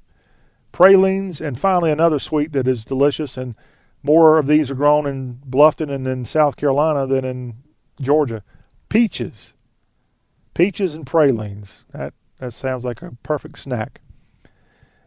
[0.71, 3.55] Pralines, and finally another sweet that is delicious, and
[4.03, 7.55] more of these are grown in Bluffton and in South Carolina than in
[7.99, 8.43] Georgia.
[8.89, 9.53] Peaches.
[10.53, 11.85] Peaches and pralines.
[11.91, 14.01] That that sounds like a perfect snack.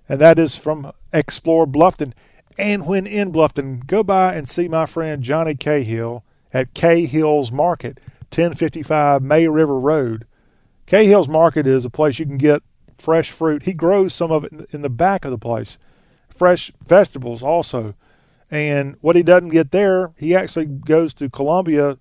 [0.08, 2.12] And that is from Explore Bluffton.
[2.56, 7.98] And when in Bluffton, go by and see my friend Johnny Cahill at Cahill's Market,
[8.30, 10.26] 1055 May River Road.
[10.86, 12.62] Cahill's Market is a place you can get
[12.96, 13.64] fresh fruit.
[13.64, 15.78] He grows some of it in the back of the place.
[16.28, 17.94] Fresh vegetables also.
[18.50, 21.98] And what he doesn't get there, he actually goes to Columbia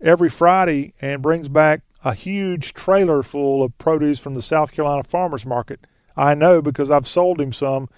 [0.00, 5.04] every Friday and brings back a huge trailer full of produce from the South Carolina
[5.04, 5.80] Farmers Market.
[6.16, 7.88] I know because I've sold him some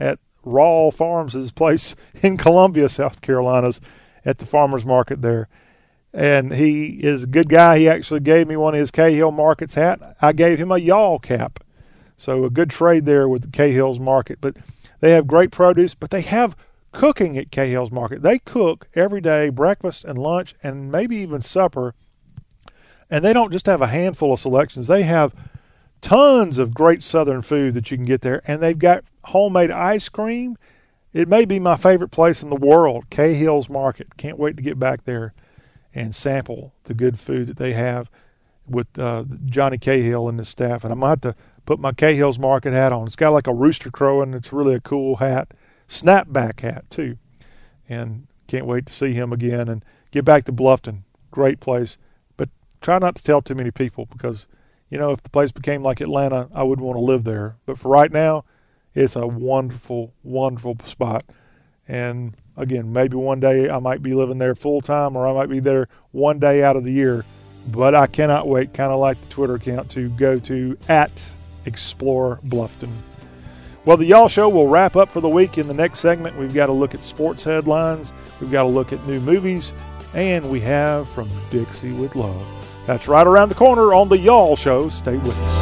[0.00, 3.80] at Rawl Farms' his place in Columbia, South Carolina's,
[4.24, 5.48] at the farmers market there.
[6.12, 7.78] And he is a good guy.
[7.78, 10.16] He actually gave me one of his Cahill Markets hat.
[10.20, 11.64] I gave him a yawl cap.
[12.16, 14.38] So a good trade there with the Cahill's Market.
[14.40, 14.56] But
[15.00, 16.56] they have great produce, but they have
[16.92, 18.22] cooking at Cahill's Market.
[18.22, 21.94] They cook every day, breakfast and lunch, and maybe even supper
[23.10, 25.34] and they don't just have a handful of selections, they have
[26.00, 28.42] tons of great southern food that you can get there.
[28.46, 30.56] And they've got homemade ice cream.
[31.12, 34.16] It may be my favorite place in the world, Cahill's Market.
[34.16, 35.32] Can't wait to get back there
[35.94, 38.10] and sample the good food that they have
[38.68, 40.84] with uh, Johnny Cahill and his staff.
[40.84, 41.34] And I might have to
[41.64, 43.06] put my Cahill's Market hat on.
[43.06, 44.34] It's got like a rooster crowing.
[44.34, 45.52] And it's really a cool hat.
[45.88, 47.16] Snapback hat, too.
[47.88, 51.02] And can't wait to see him again and get back to Bluffton.
[51.30, 51.98] Great place
[52.36, 52.48] but
[52.80, 54.46] try not to tell too many people because,
[54.88, 57.56] you know, if the place became like Atlanta, I wouldn't want to live there.
[57.66, 58.44] But for right now,
[58.94, 61.24] it's a wonderful, wonderful spot.
[61.86, 65.50] And again, maybe one day I might be living there full time or I might
[65.50, 67.24] be there one day out of the year.
[67.68, 71.10] But I cannot wait, kind of like the Twitter account, to go to at
[71.66, 72.90] Explore Bluffton.
[73.88, 75.56] Well, the Y'all Show will wrap up for the week.
[75.56, 78.92] In the next segment, we've got to look at sports headlines, we've got to look
[78.92, 79.72] at new movies,
[80.12, 82.46] and we have from Dixie with Love.
[82.84, 84.90] That's right around the corner on the Y'all Show.
[84.90, 85.54] Stay with us.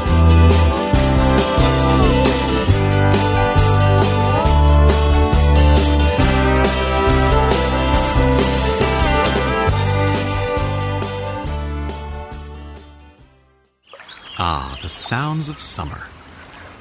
[14.37, 16.09] Ah, the sounds of summer.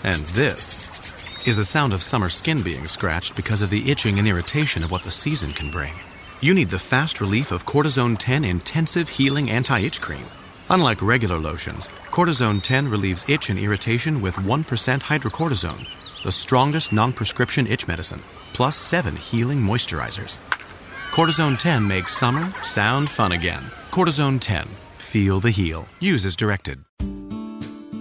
[0.04, 4.28] And this is the sound of summer skin being scratched because of the itching and
[4.28, 5.94] irritation of what the season can bring.
[6.42, 10.26] You need the fast relief of Cortizone 10 Intensive Healing Anti Itch Cream.
[10.70, 14.66] Unlike regular lotions, Cortizone 10 relieves itch and irritation with 1%
[15.02, 15.88] hydrocortisone,
[16.24, 18.22] the strongest non prescription itch medicine,
[18.54, 20.40] plus 7 healing moisturizers.
[21.12, 23.64] Cortizone 10 makes summer sound fun again.
[23.92, 24.68] Cortizone 10.
[24.98, 25.88] Feel the heal.
[26.00, 26.84] Use as directed.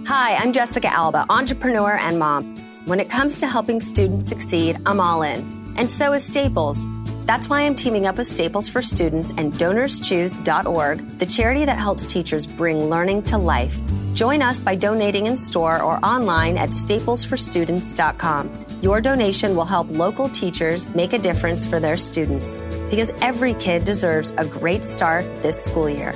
[0.07, 2.64] Hi, I'm Jessica Alba, entrepreneur and mom.
[2.85, 5.73] When it comes to helping students succeed, I'm all in.
[5.75, 6.85] And so is Staples.
[7.25, 12.05] That's why I'm teaming up with Staples for Students and DonorsChoose.org, the charity that helps
[12.05, 13.79] teachers bring learning to life.
[14.13, 18.65] Join us by donating in store or online at staplesforstudents.com.
[18.81, 22.59] Your donation will help local teachers make a difference for their students
[22.91, 26.13] because every kid deserves a great start this school year.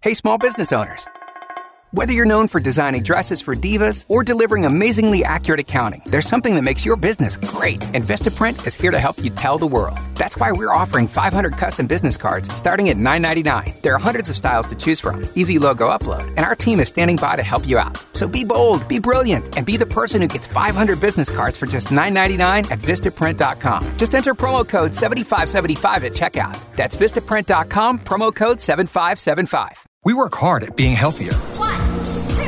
[0.00, 1.06] Hey, small business owners.
[1.94, 6.56] Whether you're known for designing dresses for divas or delivering amazingly accurate accounting, there's something
[6.56, 7.80] that makes your business great.
[7.94, 9.96] And Vistaprint is here to help you tell the world.
[10.16, 13.80] That's why we're offering 500 custom business cards starting at $9.99.
[13.82, 16.88] There are hundreds of styles to choose from, easy logo upload, and our team is
[16.88, 17.96] standing by to help you out.
[18.12, 21.66] So be bold, be brilliant, and be the person who gets 500 business cards for
[21.66, 23.96] just $9.99 at Vistaprint.com.
[23.98, 26.58] Just enter promo code 7575 at checkout.
[26.74, 29.86] That's Vistaprint.com, promo code 7575.
[30.04, 31.73] We work hard at being healthier.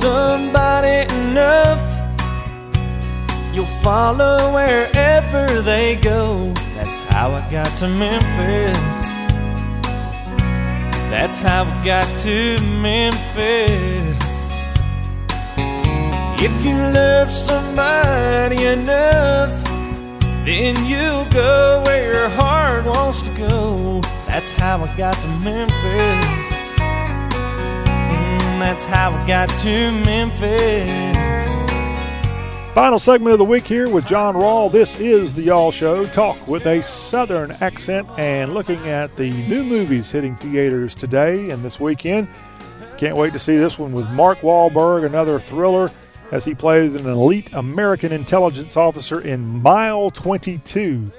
[0.00, 1.82] Somebody enough,
[3.52, 6.52] you'll follow wherever they go.
[6.76, 8.78] That's how I got to Memphis.
[11.10, 14.18] That's how I got to Memphis.
[16.40, 19.52] If you love somebody enough,
[20.44, 24.00] then you'll go where your heart wants to go.
[24.26, 26.37] That's how I got to Memphis.
[28.58, 31.18] That's how I got to Memphis.
[32.74, 34.70] Final segment of the week here with John Rawl.
[34.70, 36.04] This is the Y'all Show.
[36.06, 41.64] Talk with a Southern accent and looking at the new movies hitting theaters today and
[41.64, 42.28] this weekend.
[42.96, 45.88] Can't wait to see this one with Mark Wahlberg, another thriller
[46.32, 51.12] as he plays an elite American intelligence officer in Mile 22.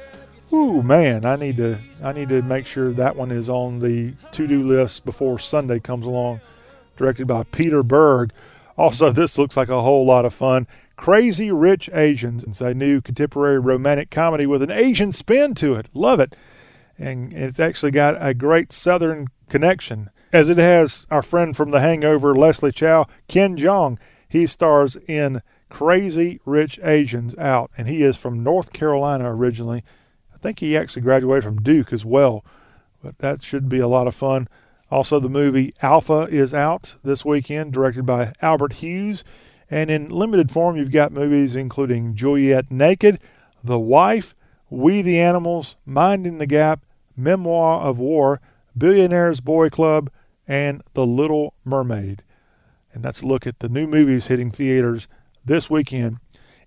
[0.52, 4.14] Ooh, man, I need to I need to make sure that one is on the
[4.34, 6.42] to-do list before Sunday comes along.
[7.00, 8.34] Directed by Peter Berg.
[8.76, 10.68] Also, this looks like a whole lot of fun.
[10.98, 12.44] Crazy Rich Asians.
[12.44, 15.88] It's a new contemporary romantic comedy with an Asian spin to it.
[15.94, 16.36] Love it.
[16.98, 21.80] And it's actually got a great Southern connection, as it has our friend from The
[21.80, 23.98] Hangover, Leslie Chow, Ken Jeong.
[24.28, 29.86] He stars in Crazy Rich Asians out, and he is from North Carolina originally.
[30.34, 32.44] I think he actually graduated from Duke as well,
[33.02, 34.50] but that should be a lot of fun.
[34.92, 39.24] Also, the movie Alpha is out this weekend, directed by Albert Hughes.
[39.70, 43.20] And in limited form, you've got movies including Juliet Naked,
[43.64, 44.34] The Wife,
[44.70, 46.84] We the Animals, Minding the Gap,
[47.16, 48.42] Memoir of War,
[48.78, 50.10] Billionaire's Boy Club,
[50.48, 52.24] and The Little Mermaid.
[52.92, 55.08] And that's a look at the new movies hitting theaters
[55.46, 56.18] this weekend.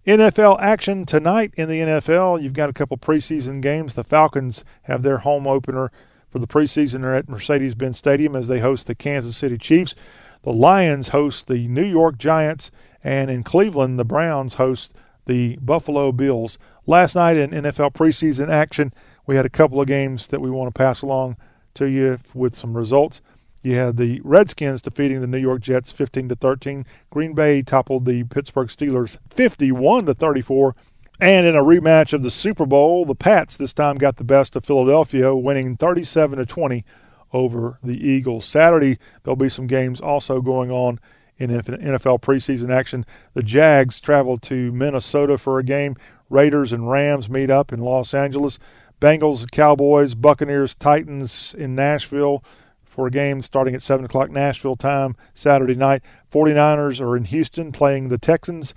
[0.06, 2.42] NFL action tonight in the NFL.
[2.42, 3.94] You've got a couple preseason games.
[3.94, 5.90] The Falcons have their home opener
[6.32, 9.94] for the preseason are at Mercedes Benz Stadium as they host the Kansas City Chiefs.
[10.42, 12.70] The Lions host the New York Giants,
[13.04, 14.94] and in Cleveland, the Browns host
[15.26, 16.58] the Buffalo Bills.
[16.86, 18.94] Last night in NFL preseason action,
[19.26, 21.36] we had a couple of games that we want to pass along
[21.74, 23.20] to you with some results.
[23.62, 26.84] You had the Redskins defeating the New York Jets 15 to 13.
[27.10, 30.74] Green Bay toppled the Pittsburgh Steelers 51 to 34.
[31.20, 34.56] And in a rematch of the Super Bowl, the Pats this time got the best
[34.56, 36.84] of Philadelphia, winning 37 to 20
[37.32, 38.44] over the Eagles.
[38.44, 40.98] Saturday, there'll be some games also going on
[41.38, 43.06] in NFL preseason action.
[43.34, 45.96] The Jags travel to Minnesota for a game.
[46.28, 48.58] Raiders and Rams meet up in Los Angeles.
[49.00, 52.44] Bengals, Cowboys, Buccaneers, Titans in Nashville
[52.84, 56.02] for a game starting at 7 o'clock Nashville time Saturday night.
[56.30, 58.74] 49ers are in Houston playing the Texans.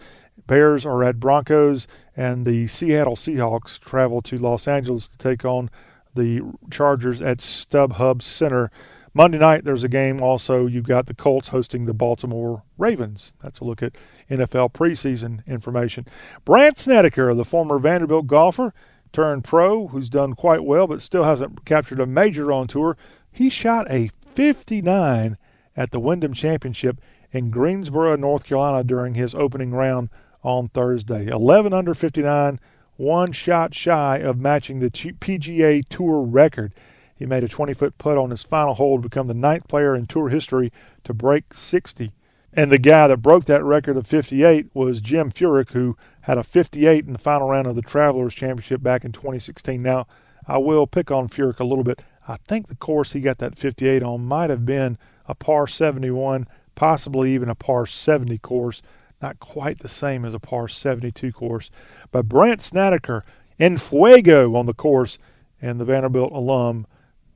[0.48, 5.70] Bears are at Broncos, and the Seattle Seahawks travel to Los Angeles to take on
[6.16, 8.72] the Chargers at StubHub Center.
[9.14, 10.66] Monday night, there's a game also.
[10.66, 13.34] You've got the Colts hosting the Baltimore Ravens.
[13.42, 13.98] That's a look at
[14.30, 16.06] NFL preseason information.
[16.44, 18.74] Brandt Snedeker, the former Vanderbilt golfer
[19.14, 22.98] turned pro, who's done quite well but still hasn't captured a major on tour,
[23.32, 25.38] he shot a 59
[25.78, 27.00] at the Wyndham Championship
[27.32, 30.10] in Greensboro, North Carolina during his opening round
[30.46, 31.26] on Thursday.
[31.28, 32.60] 11 under 59,
[32.98, 36.74] one shot shy of matching the PGA Tour record.
[37.16, 39.96] He made a 20 foot putt on his final hole to become the ninth player
[39.96, 40.72] in tour history
[41.04, 42.12] to break 60.
[42.54, 46.44] And the guy that broke that record of 58 was Jim Furyk, who had a
[46.44, 49.82] 58 in the final round of the Travelers Championship back in 2016.
[49.82, 50.08] Now,
[50.48, 52.02] I will pick on Furyk a little bit.
[52.28, 54.98] I think the course he got that 58 on might have been
[55.28, 58.82] a par 71, possibly even a par 70 course.
[59.26, 61.72] Not quite the same as a par 72 course.
[62.12, 63.26] But Brandt Snedeker
[63.58, 65.18] in fuego on the course,
[65.60, 66.86] and the Vanderbilt alum.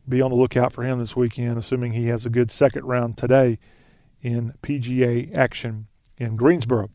[0.07, 3.17] Be on the lookout for him this weekend, assuming he has a good second round
[3.17, 3.57] today
[4.21, 5.87] in PGA action
[6.19, 6.91] in Greensboro.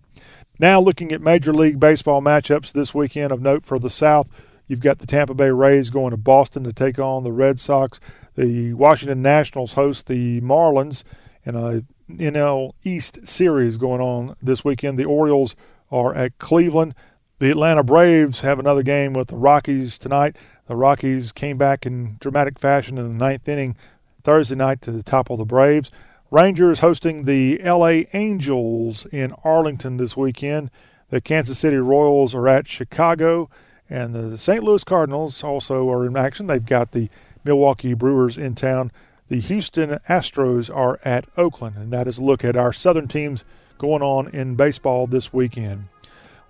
[0.60, 4.28] Now, looking at Major League Baseball matchups this weekend of note for the South,
[4.68, 7.98] you've got the Tampa Bay Rays going to Boston to take on the Red Sox.
[8.36, 11.02] The Washington Nationals host the Marlins
[11.44, 14.98] in a NL East series going on this weekend.
[14.98, 15.56] The Orioles
[15.90, 16.94] are at Cleveland.
[17.38, 20.36] The Atlanta Braves have another game with the Rockies tonight.
[20.66, 23.76] The Rockies came back in dramatic fashion in the ninth inning
[24.22, 25.90] Thursday night to topple the Braves.
[26.30, 30.70] Rangers hosting the LA Angels in Arlington this weekend.
[31.10, 33.50] The Kansas City Royals are at Chicago,
[33.90, 34.64] and the St.
[34.64, 36.46] Louis Cardinals also are in action.
[36.46, 37.08] They've got the
[37.44, 38.90] Milwaukee Brewers in town.
[39.28, 43.42] The Houston Astros are at Oakland, and that is a look at our Southern teams
[43.78, 45.86] going on in baseball this weekend.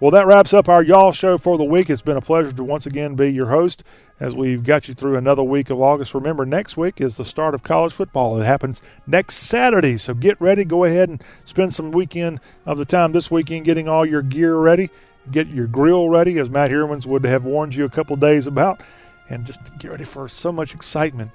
[0.00, 1.88] Well, that wraps up our Y'all show for the week.
[1.88, 3.84] It's been a pleasure to once again be your host
[4.18, 6.14] as we've got you through another week of August.
[6.14, 8.40] Remember, next week is the start of college football.
[8.40, 10.64] It happens next Saturday, so get ready.
[10.64, 14.56] Go ahead and spend some weekend of the time this weekend getting all your gear
[14.56, 14.90] ready.
[15.30, 18.82] Get your grill ready, as Matt Hermans would have warned you a couple days about,
[19.30, 21.30] and just get ready for so much excitement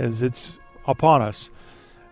[0.00, 0.58] as it's
[0.90, 1.50] upon us.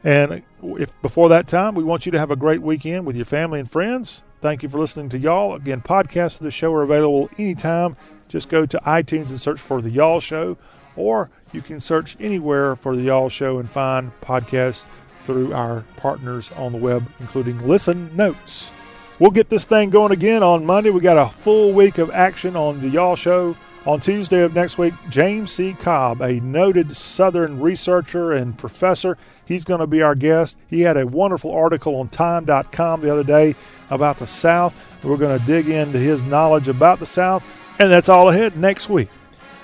[0.04, 3.26] And if before that time, we want you to have a great weekend with your
[3.26, 4.22] family and friends.
[4.40, 5.54] Thank you for listening to Y'all.
[5.54, 7.96] Again, podcasts of the show are available anytime.
[8.28, 10.56] Just go to iTunes and search for The Y'all Show,
[10.96, 14.84] or you can search anywhere for The Y'all Show and find podcasts
[15.24, 18.70] through our partners on the web, including Listen Notes.
[19.18, 20.90] We'll get this thing going again on Monday.
[20.90, 23.56] We got a full week of action on The Y'all Show.
[23.88, 25.72] On Tuesday of next week, James C.
[25.72, 29.16] Cobb, a noted Southern researcher and professor,
[29.46, 30.58] he's going to be our guest.
[30.68, 33.54] He had a wonderful article on Time.com the other day
[33.88, 34.74] about the South.
[35.02, 37.42] We're going to dig into his knowledge about the South,
[37.78, 39.08] and that's all ahead next week.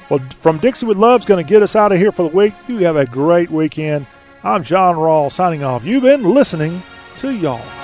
[0.08, 2.54] Well, from Dixie with Love's going to get us out of here for the week.
[2.66, 4.06] You have a great weekend.
[4.42, 5.84] I'm John Rawl signing off.
[5.84, 6.82] You've been listening
[7.18, 7.83] to Y'all.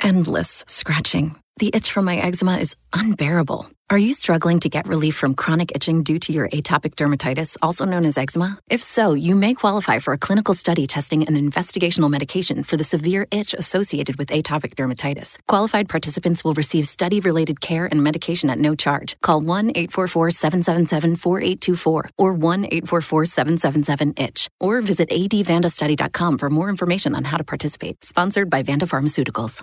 [0.00, 1.36] Endless scratching.
[1.58, 3.70] The itch from my eczema is unbearable.
[3.88, 7.84] Are you struggling to get relief from chronic itching due to your atopic dermatitis, also
[7.84, 8.58] known as eczema?
[8.68, 12.84] If so, you may qualify for a clinical study testing an investigational medication for the
[12.84, 15.38] severe itch associated with atopic dermatitis.
[15.46, 19.16] Qualified participants will receive study related care and medication at no charge.
[19.22, 26.68] Call 1 844 777 4824 or 1 844 777 ITCH or visit advandastudy.com for more
[26.68, 28.04] information on how to participate.
[28.04, 29.62] Sponsored by Vanda Pharmaceuticals.